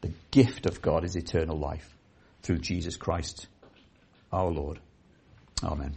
the 0.00 0.10
gift 0.32 0.66
of 0.66 0.82
God 0.82 1.04
is 1.04 1.14
eternal 1.14 1.56
life 1.56 1.96
through 2.42 2.58
Jesus 2.58 2.96
Christ 2.96 3.46
our 4.32 4.50
Lord. 4.50 4.80
Amen. 5.62 5.94